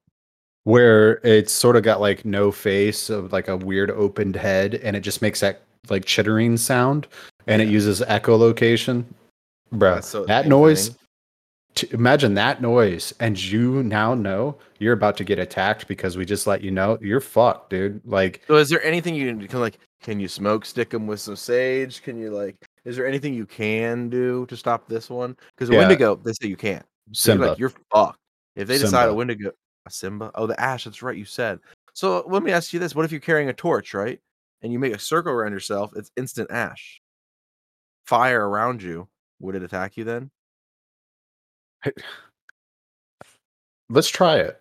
[0.63, 4.95] where it's sort of got like no face of like a weird opened head and
[4.95, 7.07] it just makes that like chittering sound
[7.47, 9.05] and it uses echolocation
[9.71, 10.97] bro so- that noise thing.
[11.91, 16.47] Imagine that noise and you now know you're about to get attacked because we just
[16.47, 19.79] let you know you're fucked dude like So is there anything you can like?
[20.01, 22.01] Can you smoke stick them with some sage?
[22.01, 22.55] Can you like?
[22.85, 25.35] Is there anything you can do to stop this one?
[25.55, 25.79] Because Yeah.
[25.79, 26.85] Wendigo, they say you can't.
[27.11, 28.19] So you're simba like you're fucked.
[28.55, 29.13] If they decide a Simba.
[29.15, 29.51] Wendigo,
[29.85, 30.31] a Simba.
[30.35, 30.85] Oh, the ash.
[30.85, 31.17] That's right.
[31.17, 31.59] You said.
[31.93, 34.19] So let me ask you this: What if you're carrying a torch, right?
[34.61, 35.91] And you make a circle around yourself?
[35.95, 37.01] It's instant ash.
[38.05, 39.07] Fire around you.
[39.39, 40.31] Would it attack you then?
[43.89, 44.59] Let's try it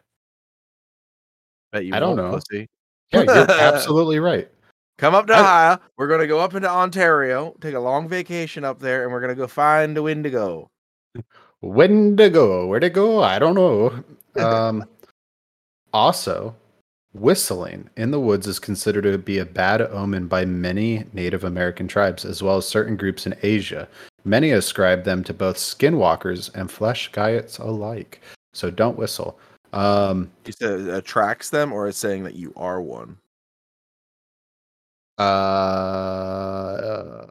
[1.73, 2.33] Bet you I don't know.
[2.33, 2.67] Pussy.
[3.13, 4.49] yeah you're absolutely right
[4.99, 5.79] Come up to I- Ohio.
[5.97, 9.37] We're gonna go up into Ontario, take a long vacation up there, and we're gonna
[9.37, 10.67] go find a Wendigo.
[11.61, 14.05] when to go where to go i don't know
[14.45, 14.85] um
[15.93, 16.55] also
[17.15, 21.89] whistling in the woods is considered to be a bad omen by many native american
[21.89, 23.89] tribes as well as certain groups in asia
[24.29, 28.21] many ascribe them to both skinwalkers and flesh guyets alike
[28.53, 29.39] so don't whistle
[29.73, 33.19] um it attracts them, or it's saying that you are one.
[35.19, 37.27] uh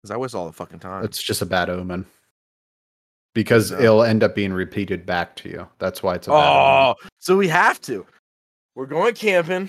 [0.00, 1.04] Because I whistle all the fucking time.
[1.04, 2.06] it's just a bad omen
[3.34, 3.80] because Yeah.
[3.80, 6.88] it'll end up being repeated back to you that's why it's a bad omen.
[6.88, 8.06] oh, so we have to.
[8.74, 9.68] We're going camping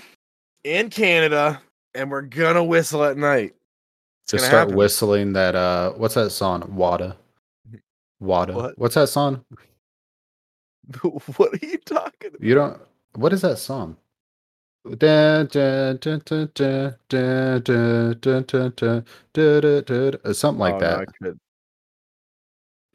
[0.64, 1.60] in Canada,
[1.94, 3.54] and we're gonna whistle at night.
[4.30, 4.76] Just start happen.
[4.76, 5.54] whistling that.
[5.54, 6.74] Uh, what's that song?
[6.74, 7.16] Wada.
[8.20, 8.52] Wada.
[8.52, 8.78] What?
[8.78, 9.44] What's that song?
[11.36, 12.28] what are you talking?
[12.28, 12.42] About?
[12.42, 12.80] You don't.
[13.14, 13.96] What is that song?
[20.32, 21.08] Something like oh, that.
[21.20, 21.34] No,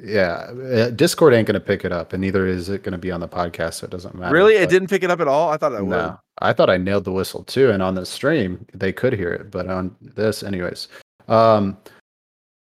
[0.03, 3.29] yeah, Discord ain't gonna pick it up, and neither is it gonna be on the
[3.29, 4.33] podcast, so it doesn't matter.
[4.33, 5.49] Really, it didn't pick it up at all.
[5.49, 6.17] I thought I no, would.
[6.39, 9.51] I thought I nailed the whistle too, and on the stream they could hear it,
[9.51, 10.89] but on this, anyways
[11.27, 11.77] um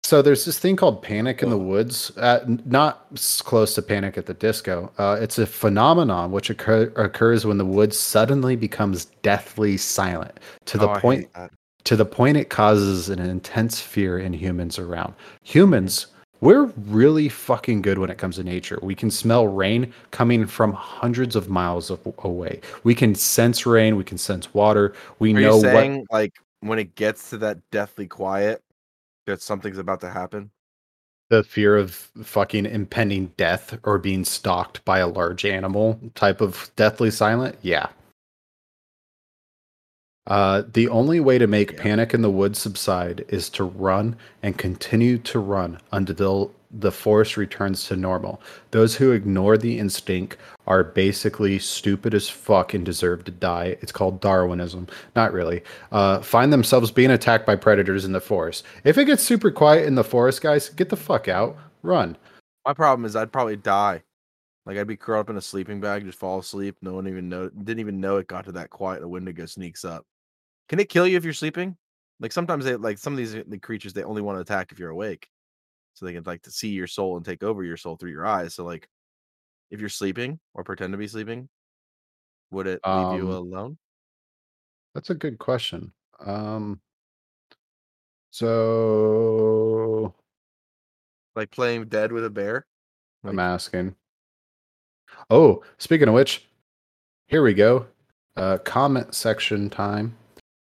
[0.03, 3.05] so there's this thing called panic in the woods uh, not
[3.43, 7.65] close to panic at the disco uh, it's a phenomenon which occur- occurs when the
[7.65, 11.29] woods suddenly becomes deathly silent to the Oh, point
[11.85, 15.13] to the point it causes an intense fear in humans around.
[15.43, 16.07] Humans,
[16.41, 18.77] we're really fucking good when it comes to nature.
[18.81, 22.61] We can smell rain coming from hundreds of miles of, away.
[22.83, 23.95] We can sense rain.
[23.95, 24.93] We can sense water.
[25.19, 26.11] We Are know you saying what.
[26.11, 28.64] like when it gets to that deathly quiet,
[29.26, 30.51] that something's about to happen?
[31.30, 31.91] The fear of
[32.24, 37.57] fucking impending death or being stalked by a large animal type of deathly silent.
[37.62, 37.89] Yeah.
[40.26, 41.82] Uh, the only way to make Yeah.
[41.82, 47.36] panic in the woods subside is to run and continue to run until the forest
[47.38, 48.41] returns to normal.
[48.72, 53.78] Those who ignore the instinct are basically stupid as fuck and deserve to die.
[53.82, 54.88] It's called Darwinism.
[55.15, 55.63] Not really.
[55.91, 58.65] Uh, find themselves being attacked by predators in the forest.
[58.84, 61.57] If it gets super quiet in the forest, guys, get the fuck out.
[61.82, 62.15] Run.
[62.65, 64.03] My problem is I'd probably die.
[64.65, 66.78] Like I'd be curled up in a sleeping bag, just fall asleep.
[66.82, 69.01] No one even know didn't even know it got to that quiet.
[69.01, 70.05] A Wendigo sneaks up.
[70.67, 71.76] Can it kill you if you're sleeping?
[72.20, 74.78] Like sometimes they like some of these the creatures they only want to attack if
[74.78, 75.28] you're awake.
[75.99, 78.25] So they can like to see your soul and take over your soul through your
[78.25, 78.55] eyes.
[78.55, 78.87] So like
[79.69, 81.49] if you're sleeping or pretend to be sleeping,
[82.51, 83.77] would it leave you Um, alone?
[84.95, 85.91] That's a good question.
[86.25, 86.79] Um,
[88.31, 90.15] so
[91.35, 92.65] Like playing dead with a bear?
[93.25, 93.95] I'm Like, asking.
[95.29, 96.47] Oh, speaking of which,
[97.27, 97.87] here we go.
[98.37, 100.15] Uh, comment section time.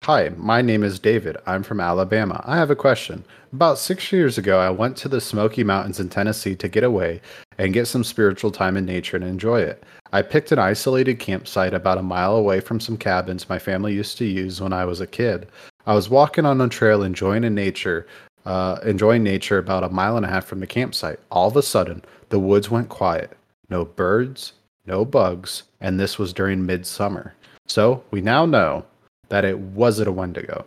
[0.05, 1.35] Hi, my name is David.
[1.47, 2.39] I'm from Alabama.
[2.45, 3.25] I have a question.
[3.51, 7.21] About six years ago, I went to the Smoky Mountains in Tennessee to get away
[7.57, 9.83] and get some spiritual time in nature and enjoy it.
[10.13, 14.19] I picked an isolated campsite about a mile away from some cabins my family used
[14.19, 15.47] to use when I was a kid.
[15.87, 18.05] I was walking on a trail enjoying in nature,
[18.45, 21.19] uh, enjoying nature about a mile and a half from the campsite.
[21.31, 23.35] All of a sudden, the woods went quiet.
[23.71, 24.53] No birds,
[24.85, 27.33] no bugs, and this was during midsummer.
[27.65, 28.85] So we now know
[29.29, 30.65] that it wasn't a Wendigo.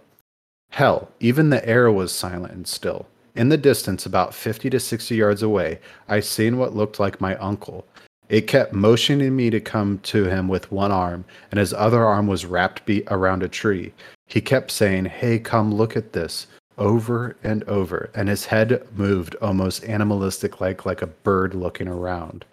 [0.71, 3.07] Hell, even the air was silent and still.
[3.35, 7.37] In the distance, about 50 to 60 yards away, I seen what looked like my
[7.37, 7.87] uncle.
[8.29, 12.27] It kept motioning me to come to him with one arm, and his other arm
[12.27, 13.95] was wrapped be- around a tree.
[14.27, 16.47] He kept saying, Hey, come look at this,
[16.77, 22.45] over and over, and his head moved almost animalistic like like a bird looking around.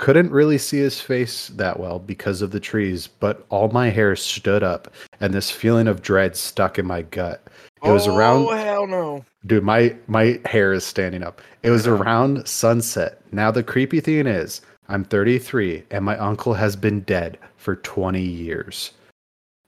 [0.00, 4.16] Couldn't really see his face that well because of the trees, but all my hair
[4.16, 4.90] stood up
[5.20, 7.46] and this feeling of dread stuck in my gut.
[7.84, 9.26] It was oh, around Oh hell no.
[9.44, 11.42] Dude, my my hair is standing up.
[11.62, 13.20] It was around sunset.
[13.30, 18.22] Now the creepy thing is, I'm 33 and my uncle has been dead for 20
[18.22, 18.92] years.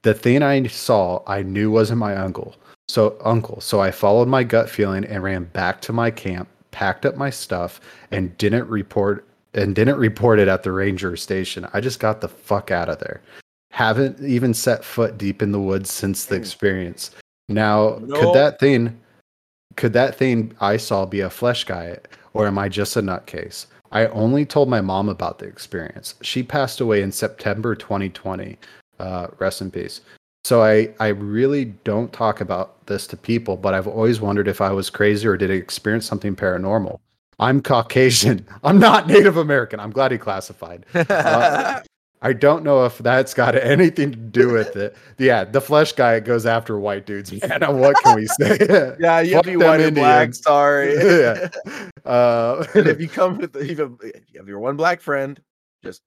[0.00, 2.56] The thing I saw, I knew wasn't my uncle.
[2.88, 7.04] So uncle, so I followed my gut feeling and ran back to my camp, packed
[7.04, 11.66] up my stuff and didn't report and didn't report it at the ranger station.
[11.72, 13.20] I just got the fuck out of there.
[13.70, 16.38] Haven't even set foot deep in the woods since the Mm.
[16.38, 17.10] experience.
[17.48, 18.16] Now, No.
[18.20, 18.98] could that thing
[19.76, 21.96] could that thing I saw be a flesh guy,
[22.34, 23.64] or am I just a nutcase?
[23.90, 26.14] I only told my mom about the experience.
[26.20, 28.58] She passed away in September 2020.
[29.00, 30.02] Uh, rest in peace.
[30.44, 34.60] So I, I really don't talk about this to people, but I've always wondered if
[34.60, 36.98] I was crazy or did I experience something paranormal.
[37.42, 38.46] I'm Caucasian.
[38.62, 39.80] I'm not Native American.
[39.80, 40.86] I'm glad he classified.
[40.94, 41.80] Uh,
[42.24, 44.96] I don't know if that's got anything to do with it.
[45.18, 47.60] Yeah, the flesh guy goes after white dudes, man.
[47.78, 48.94] What can we say?
[49.00, 50.20] yeah, you'd Fuck be them white and black.
[50.20, 50.40] Indians.
[50.40, 50.94] Sorry.
[50.94, 51.48] yeah.
[52.04, 55.40] Uh, and if you come with you if you have your one black friend,
[55.82, 56.00] just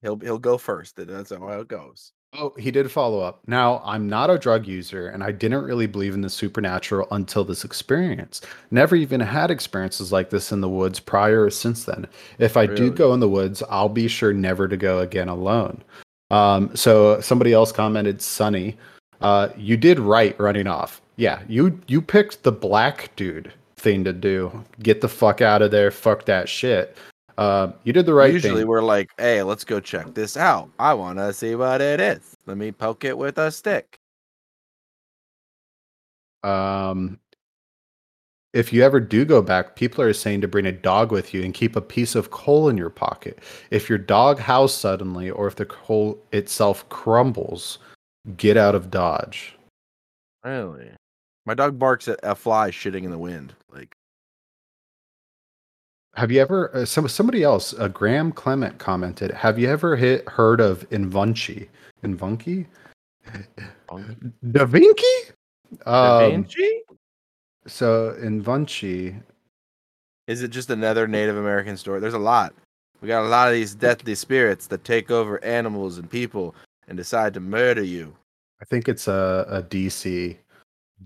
[0.00, 0.96] he'll he'll go first.
[0.96, 2.12] That's how it goes.
[2.34, 3.40] Oh, he did follow up.
[3.46, 7.42] Now, I'm not a drug user and I didn't really believe in the supernatural until
[7.42, 8.42] this experience.
[8.70, 12.06] Never even had experiences like this in the woods prior or since then.
[12.38, 15.82] If I do go in the woods, I'll be sure never to go again alone.
[16.30, 18.76] Um, so somebody else commented, Sunny,
[19.22, 21.00] uh, you did right running off.
[21.16, 24.64] Yeah, you you picked the black dude thing to do.
[24.82, 25.90] Get the fuck out of there.
[25.90, 26.96] Fuck that shit.
[27.38, 28.66] Uh, you did the right Usually thing.
[28.68, 30.70] we're like, hey, let's go check this out.
[30.78, 32.36] I want to see what it is.
[32.46, 33.98] Let me poke it with a stick.
[36.44, 37.18] um
[38.54, 41.42] if you ever do go back people are saying to bring a dog with you
[41.42, 43.40] and keep a piece of coal in your pocket
[43.72, 47.78] if your dog howls suddenly or if the coal itself crumbles
[48.36, 49.56] get out of dodge
[50.44, 50.90] Really?
[51.44, 53.52] My dog barks at a fly shitting in the wind.
[56.18, 59.94] Like, have you ever uh, some, somebody else uh, graham clement commented have you ever
[59.94, 61.68] hit, heard of invunci
[62.02, 62.66] invunci
[64.50, 65.32] da vinci
[65.84, 66.82] Da um, Vinci?
[67.66, 69.22] so invunci
[70.26, 72.00] Is it just another Native American story?
[72.00, 72.52] There's a lot.
[73.00, 76.54] We got a lot of these deathly spirits that take over animals and people
[76.88, 78.16] and decide to murder you.
[78.60, 80.36] I think it's a, a DC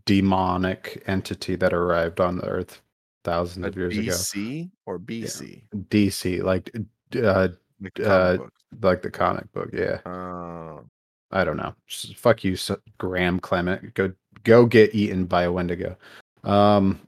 [0.06, 2.80] demonic entity that arrived on the Earth
[3.24, 4.10] thousands of years ago.
[4.12, 5.62] BC or BC?
[5.90, 6.70] DC, like
[7.16, 7.48] uh,
[7.80, 8.52] Like the Uh, comic book.
[8.82, 9.70] like the comic book.
[9.72, 10.84] Yeah, Oh.
[11.30, 11.74] I don't know.
[11.86, 12.56] Just fuck you,
[12.98, 13.94] Graham Clement.
[13.94, 14.12] Go
[14.44, 15.96] go get eaten by a Wendigo.
[16.44, 17.00] Um,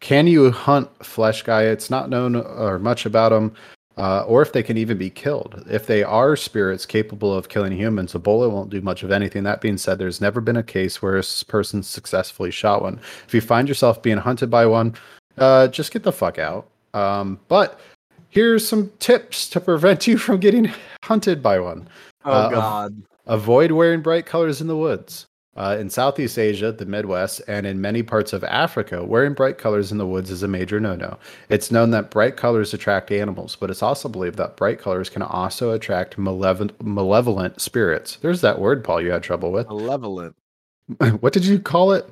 [0.00, 1.62] can you hunt flesh guy?
[1.64, 3.54] It's not known or much about them.
[3.96, 5.62] uh, or if they can even be killed.
[5.70, 9.44] If they are spirits capable of killing humans, a bullet won't do much of anything.
[9.44, 12.98] That being said, there's never been a case where a person successfully shot one.
[13.28, 14.94] If you find yourself being hunted by one,
[15.38, 16.68] uh, just get the fuck out.
[16.92, 17.80] Um, but
[18.28, 20.70] here's some tips to prevent you from getting
[21.04, 21.88] hunted by one.
[22.24, 23.02] Oh Uh, God.
[23.26, 25.26] Avoid wearing bright colors in the woods.
[25.56, 29.92] Uh, in Southeast Asia, the Midwest, and in many parts of Africa, wearing bright colors
[29.92, 31.16] in the woods is a major no no.
[31.48, 35.22] It's known that bright colors attract animals, but it's also believed that bright colors can
[35.22, 38.16] also attract malevolent, malevolent spirits.
[38.16, 39.68] There's that word, Paul, you had trouble with.
[39.68, 40.34] Malevolent.
[41.20, 42.04] what did you call it?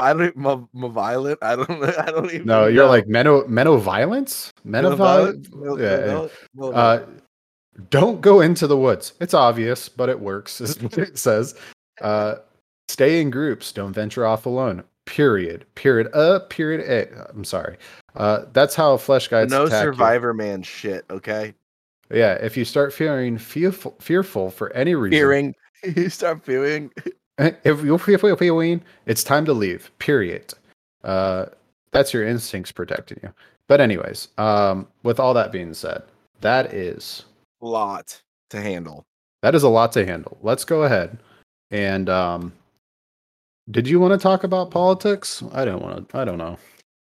[0.00, 1.38] I don't ma- violent.
[1.42, 1.70] I don't.
[1.98, 2.46] I don't even.
[2.46, 2.90] No, you're know.
[2.90, 4.50] like meno, menoviolence?
[4.66, 5.50] Menoviolence?
[5.52, 5.80] Malevolent?
[5.80, 6.28] Yeah,
[6.58, 6.66] yeah.
[6.66, 7.06] Uh,
[7.90, 9.12] don't go into the woods.
[9.20, 11.54] It's obvious, but it works, is what it says.
[12.00, 12.36] Uh,
[12.88, 13.72] stay in groups.
[13.72, 14.82] Don't venture off alone.
[15.06, 15.66] Period.
[15.74, 16.08] Period.
[16.14, 16.80] Uh, period.
[16.80, 17.28] A.
[17.30, 17.76] I'm sorry.
[18.16, 19.92] Uh, that's how flesh guides no attack you.
[19.92, 21.04] survivor man shit.
[21.10, 21.54] Okay.
[22.12, 25.54] Yeah, if you start feeling fearful, fearful for any reason, Fearing.
[25.96, 26.90] You start fearing.
[27.38, 29.90] if you're fearful, feeling, it's time to leave.
[29.98, 30.52] Period.
[31.04, 31.46] Uh,
[31.92, 33.32] that's your instincts protecting you.
[33.66, 36.02] But anyways, um, with all that being said,
[36.40, 37.24] that is
[37.62, 38.20] a lot
[38.50, 39.04] to handle.
[39.42, 40.38] that is a lot to handle.
[40.42, 41.18] Let's go ahead
[41.70, 42.52] and um,
[43.70, 45.42] did you want to talk about politics?
[45.52, 46.18] I don't want to.
[46.18, 46.58] I don't know.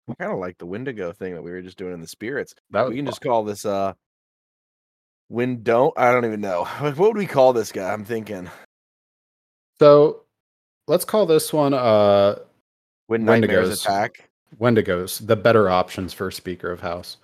[0.08, 2.54] I kind of like the Wendigo thing that we were just doing in the spirits.
[2.70, 3.94] That we can just call this uh
[5.28, 6.64] when don't I don't even know.
[6.80, 7.92] What would we call this guy?
[7.92, 8.50] I'm thinking
[9.78, 10.18] so.
[10.88, 12.40] Let's call this one uh,
[13.06, 13.84] when nightmares Wendigos.
[13.84, 14.30] attack.
[14.58, 17.18] Wendigos, the better options for a Speaker of House.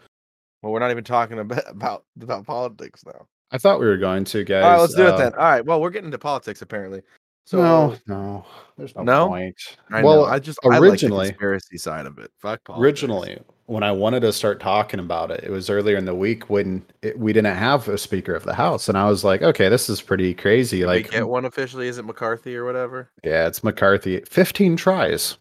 [0.63, 3.27] Well, we're not even talking about about, about politics now.
[3.51, 4.63] I thought we were going to, guys.
[4.65, 5.33] All right, let's do it Uh, then.
[5.35, 7.03] All right, well, we're getting into politics apparently.
[7.47, 8.47] So no, no,
[8.77, 9.27] there's no, No?
[9.29, 9.57] point.
[9.91, 12.31] I well, know, I just I like originally- the conspiracy side of it.
[12.39, 12.85] Fuck politics.
[12.85, 13.39] originally
[13.69, 16.85] when i wanted to start talking about it it was earlier in the week when
[17.03, 19.89] it, we didn't have a speaker of the house and i was like okay this
[19.89, 21.89] is pretty crazy Did like get one officially.
[21.89, 23.11] Is it McCarthy or whatever?
[23.23, 25.39] yeah it's mccarthy 15 tries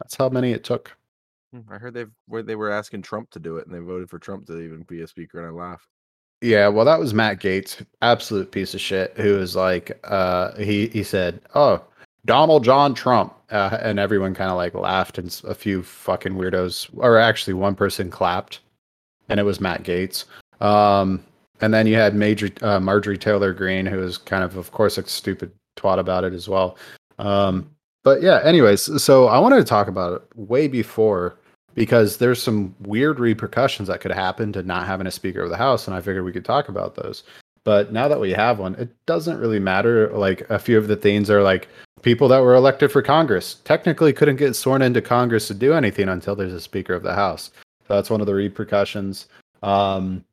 [0.00, 0.96] that's how many it took
[1.52, 4.18] Hmm, I heard where they were asking Trump to do it, and they voted for
[4.18, 5.86] Trump to even be a speaker, and I laughed.
[6.42, 10.88] yeah well that was Matt Gaetz absolute piece of shit who was like uh he
[10.88, 11.82] he said oh
[12.26, 16.90] donald john trump uh, and everyone kind of like laughed and a few fucking weirdos
[16.96, 18.60] or actually one person clapped
[19.28, 20.24] and it was Matt Gaetz
[20.60, 21.24] um
[21.60, 24.98] and then you had major uh, marjorie taylor Greene, who was kind of of course
[24.98, 26.76] a stupid twat about it as well.
[27.18, 27.70] Um
[28.02, 31.38] but yeah anyways so i wanted to talk about it way before
[31.74, 35.56] because there's some weird repercussions that could happen to not having a speaker of the
[35.56, 37.22] house and i figured we could talk about those.
[37.64, 40.96] But now that we have one it doesn't really matter like a few of the
[40.96, 41.68] things are like
[42.06, 46.08] people that were elected for congress technically couldn't get sworn into congress to do anything
[46.08, 47.50] until there's a speaker of the house.
[47.88, 49.26] So that's one of the repercussions.
[49.60, 50.24] Um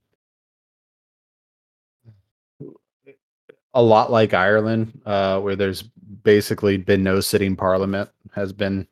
[3.74, 5.82] a lot like ireland uh where there's
[6.22, 8.88] basically been no sitting parliament has been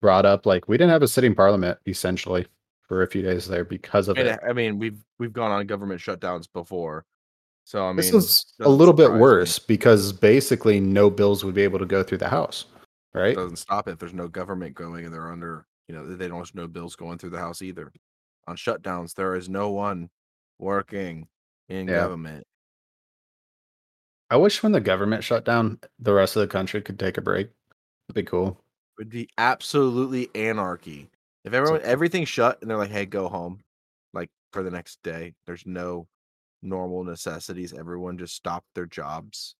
[0.00, 0.46] brought up.
[0.46, 2.46] Like we didn't have a sitting parliament essentially
[2.86, 4.40] for a few days there because of And, it.
[4.48, 7.04] I mean, we've we've gone on government shutdowns before,
[7.64, 9.20] so I mean, this is a little bit surprise me.
[9.20, 12.66] worse because basically no bills would be able to go through the house,
[13.14, 13.32] right?
[13.32, 13.92] It doesn't stop it.
[13.92, 16.96] If there's no government going and they're under, you know, they don't have no bills
[16.96, 17.92] going through the house either.
[18.46, 20.10] On shutdowns, there is no one
[20.58, 21.28] working
[21.68, 21.96] in Yeah.
[21.96, 22.46] government.
[24.30, 27.20] I wish when the government shut down, the rest of the country could take a
[27.20, 27.48] break.
[28.08, 28.48] It'd be cool.
[28.50, 31.10] It would be absolutely anarchy.
[31.44, 33.60] If everyone everything's shut and they're like, "Hey, go home,"
[34.12, 36.06] like for the next day, there's no
[36.62, 37.72] normal necessities.
[37.72, 39.54] Everyone just stopped their jobs.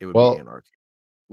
[0.00, 0.68] It would Well, be anarchy.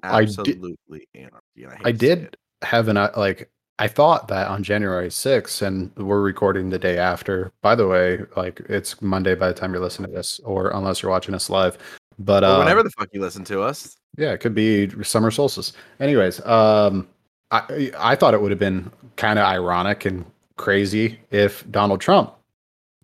[0.02, 1.68] I did- Absolutely anarchy.
[1.68, 6.22] I, I did have an uh, like I thought that on January 6th, and we're
[6.22, 7.52] recording the day after.
[7.62, 11.02] By the way, like it's Monday by the time you're listening to this, or unless
[11.02, 11.78] you're watching us live.
[12.20, 13.98] But Or uh, whenever the fuck you listen to us.
[14.18, 15.74] Yeah, it could be summer solstice.
[16.00, 17.08] Anyways, um,
[17.52, 20.24] I I thought it would have been kind of ironic and
[20.56, 22.34] crazy if Donald Trump,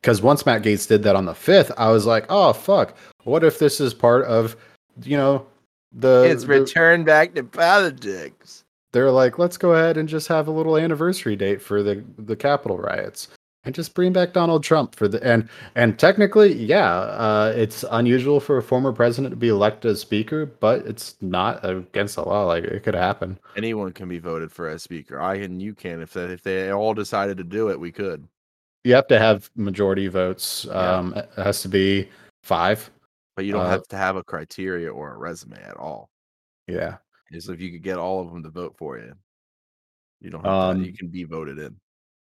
[0.01, 3.43] because once Matt Gaetz did that on the fifth, I was like, oh fuck, what
[3.43, 4.55] if this is part of,
[5.03, 5.45] you know,
[5.91, 8.63] the it's the- returned back to politics.
[8.91, 12.35] they're like, let's go ahead and just have a little anniversary date for the the
[12.35, 13.27] Capitol riots
[13.65, 18.39] and just bring back Donald Trump for the and and technically, yeah, uh, it's unusual
[18.39, 22.45] for a former president to be elected as speaker, but it's not against the law.
[22.45, 23.37] Like it could happen.
[23.57, 25.19] Anyone can be voted for as speaker.
[25.19, 26.01] I and you can.
[26.01, 28.27] If that if they all decided to do it, we could.
[28.83, 30.65] You have to have majority votes.
[30.67, 30.73] Yeah.
[30.97, 32.09] Um, It has to be
[32.43, 32.89] five.
[33.35, 36.09] But you don't Uh, have to have a criteria or a resume at all.
[36.67, 36.97] Yeah.
[37.31, 39.13] Is if you could get all of them to vote for you.
[40.21, 41.75] You don't have to, you Um, can be voted in.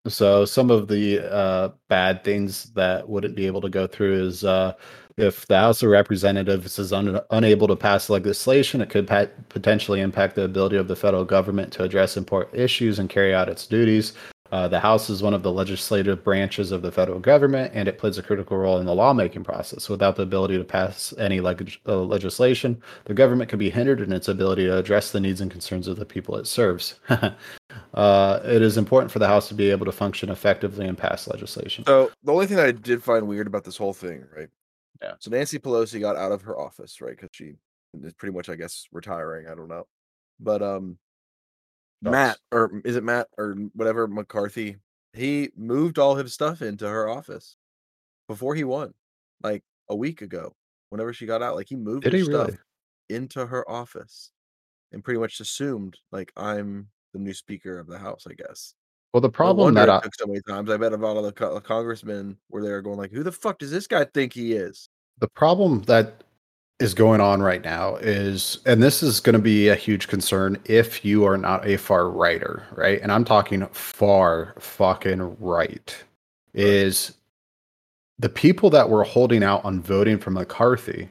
[0.07, 4.43] So some of the uh, bad things that wouldn't be able to go through is
[4.43, 4.73] uh,
[5.17, 10.01] if the House of Representatives is un- unable to pass legislation, it could pa- potentially
[10.01, 13.67] impact the ability of the federal government to address important issues and carry out its
[13.67, 14.13] duties.
[14.51, 17.97] Uh, the House is one of the legislative branches of the federal government, and it
[17.97, 19.87] plays a critical role in the lawmaking process.
[19.87, 24.11] Without the ability to pass any leg- uh, legislation, the government can be hindered in
[24.11, 26.95] its ability to address the needs and concerns of the people it serves.
[27.09, 31.27] uh, it is important for the House to be able to function effectively and pass
[31.27, 31.85] legislation.
[31.85, 34.49] So the only thing that I did find weird about this whole thing, right?
[35.01, 35.13] Yeah.
[35.19, 37.15] So Nancy Pelosi got out of her office, right?
[37.15, 37.53] Because she
[38.03, 39.47] is pretty much, I guess, retiring.
[39.47, 39.87] I don't know,
[40.39, 40.97] but um,
[42.01, 44.77] Matt or is it Matt or whatever McCarthy?
[45.13, 47.55] He moved all his stuff into her office
[48.27, 48.93] before he won,
[49.43, 50.53] like a week ago.
[50.89, 52.57] Whenever she got out, like he moved Did his he stuff really?
[53.09, 54.31] into her office,
[54.91, 58.25] and pretty much assumed like I'm the new Speaker of the House.
[58.29, 58.73] I guess.
[59.13, 60.69] Well, the problem wonder that I, took so many times.
[60.69, 63.59] I bet a lot of the co- congressmen were there going like, "Who the fuck
[63.59, 64.89] does this guy think he is?"
[65.19, 66.23] the problem that
[66.81, 70.57] is going on right now is and this is going to be a huge concern
[70.65, 72.99] if you are not a far righter right?
[73.01, 75.95] And i'm talking far fucking right
[76.53, 77.13] is
[78.19, 81.09] the people that were holding out on voting for mccarthy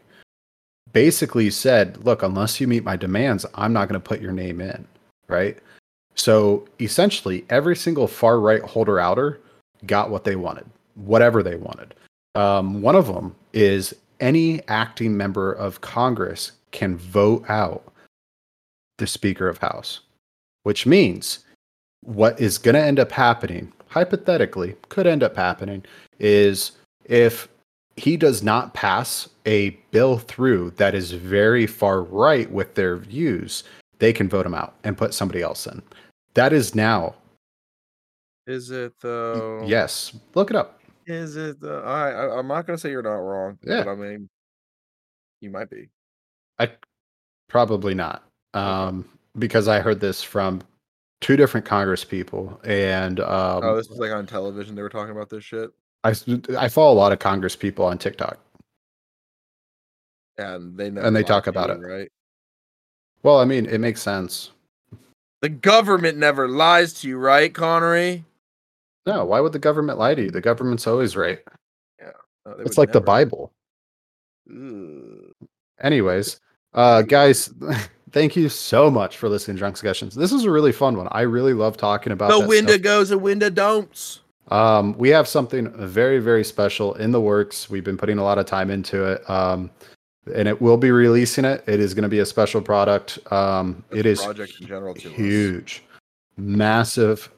[0.92, 4.60] basically said look unless you meet my demands i'm not going to put your name
[4.60, 4.86] in
[5.30, 5.56] right?
[6.14, 9.40] So essentially every single far right holder outer
[9.86, 10.66] got what they wanted
[10.96, 11.94] whatever they wanted.
[12.34, 17.92] Um, one of them is any acting member of Congress can vote out
[18.98, 20.00] the Speaker of House,
[20.62, 21.40] which means
[22.04, 25.84] what is going to end up happening, hypothetically, could end up happening,
[26.18, 26.72] is
[27.04, 27.48] if
[27.96, 33.64] he does not pass a bill through that is very far right with their views,
[33.98, 35.82] they can vote him out and put somebody else in.
[36.34, 37.14] That is now,
[38.46, 39.62] Is it though?
[39.66, 40.79] yes, look it up.
[41.06, 41.74] Is it the?
[41.84, 43.58] I, I I'm not gonna say you're not wrong.
[43.62, 43.84] Yeah.
[43.84, 44.28] But I mean,
[45.40, 45.88] you might be.
[46.58, 46.70] I
[47.48, 48.22] probably not,
[48.54, 50.60] um, because I heard this from
[51.20, 54.74] two different Congress people, and um, oh, this was like on television.
[54.74, 55.70] They were talking about this shit,
[56.04, 56.24] I s-
[56.58, 58.38] I follow a lot of Congress people on TikTok.
[60.38, 61.02] and they know.
[61.02, 61.78] And they talk about it.
[61.80, 62.10] right?
[63.22, 64.50] Well, I mean, it makes sense.
[65.42, 68.24] The government never lies to you, right, Connery?
[69.06, 70.30] No, why would the government lie to you?
[70.30, 71.38] The government's always right.
[72.00, 73.00] No, It's like the.
[73.00, 73.52] Bible.
[75.80, 76.40] Anyways,
[76.74, 77.52] uh, guys,
[78.10, 80.14] thank you so much for listening to Drunkscussions.
[80.14, 81.08] This was a really fun one.
[81.10, 82.82] I really love talking about The Wendigo stuff.
[82.82, 84.20] goes, the window don'ts.
[84.48, 87.70] Um, we have something very, very special in the works.
[87.70, 89.28] We've been putting a lot of time into it.
[89.30, 89.70] Um,
[90.34, 91.62] and it will be releasing it.
[91.66, 93.18] It is going to be a special product.
[93.32, 95.14] Um, That's it a project in general to us.
[95.14, 95.82] huge,
[96.36, 97.30] massive,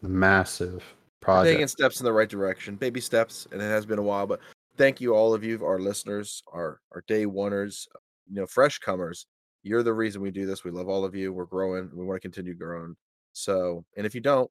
[1.26, 4.26] We're taking steps in the right direction, baby steps, and it has been a while.
[4.26, 4.40] But
[4.76, 7.86] thank you, all of you, our listeners, our our day oneers,
[8.28, 9.26] you know, fresh comers.
[9.62, 10.64] You're the reason we do this.
[10.64, 11.32] We love all of you.
[11.32, 11.88] We're growing.
[11.94, 12.96] We want to continue growing.
[13.32, 14.50] So, and if you don't,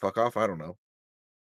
[0.00, 0.36] fuck off.
[0.36, 0.76] I don't know.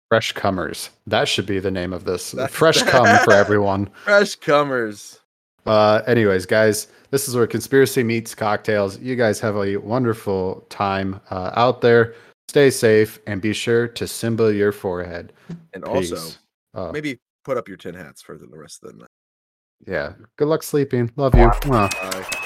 [0.08, 0.90] Fresh comers.
[1.06, 2.32] That should be the name of this.
[2.32, 3.90] That's- Fresh come for everyone.
[4.04, 5.20] Fresh comers.
[5.64, 8.98] Uh, anyways, guys, this is where conspiracy meets cocktails.
[8.98, 12.14] You guys have a wonderful time uh, out there.
[12.48, 15.32] Stay safe and be sure to symbol your forehead.
[15.72, 16.12] And Peace.
[16.12, 16.36] also,
[16.74, 19.08] Uh, maybe put up your tin hats for the rest of the night.
[19.86, 20.14] yeah.
[20.36, 21.10] Good luck sleeping.
[21.16, 21.46] Love you.
[21.48, 21.90] Mwah.
[21.90, 22.38] Bye.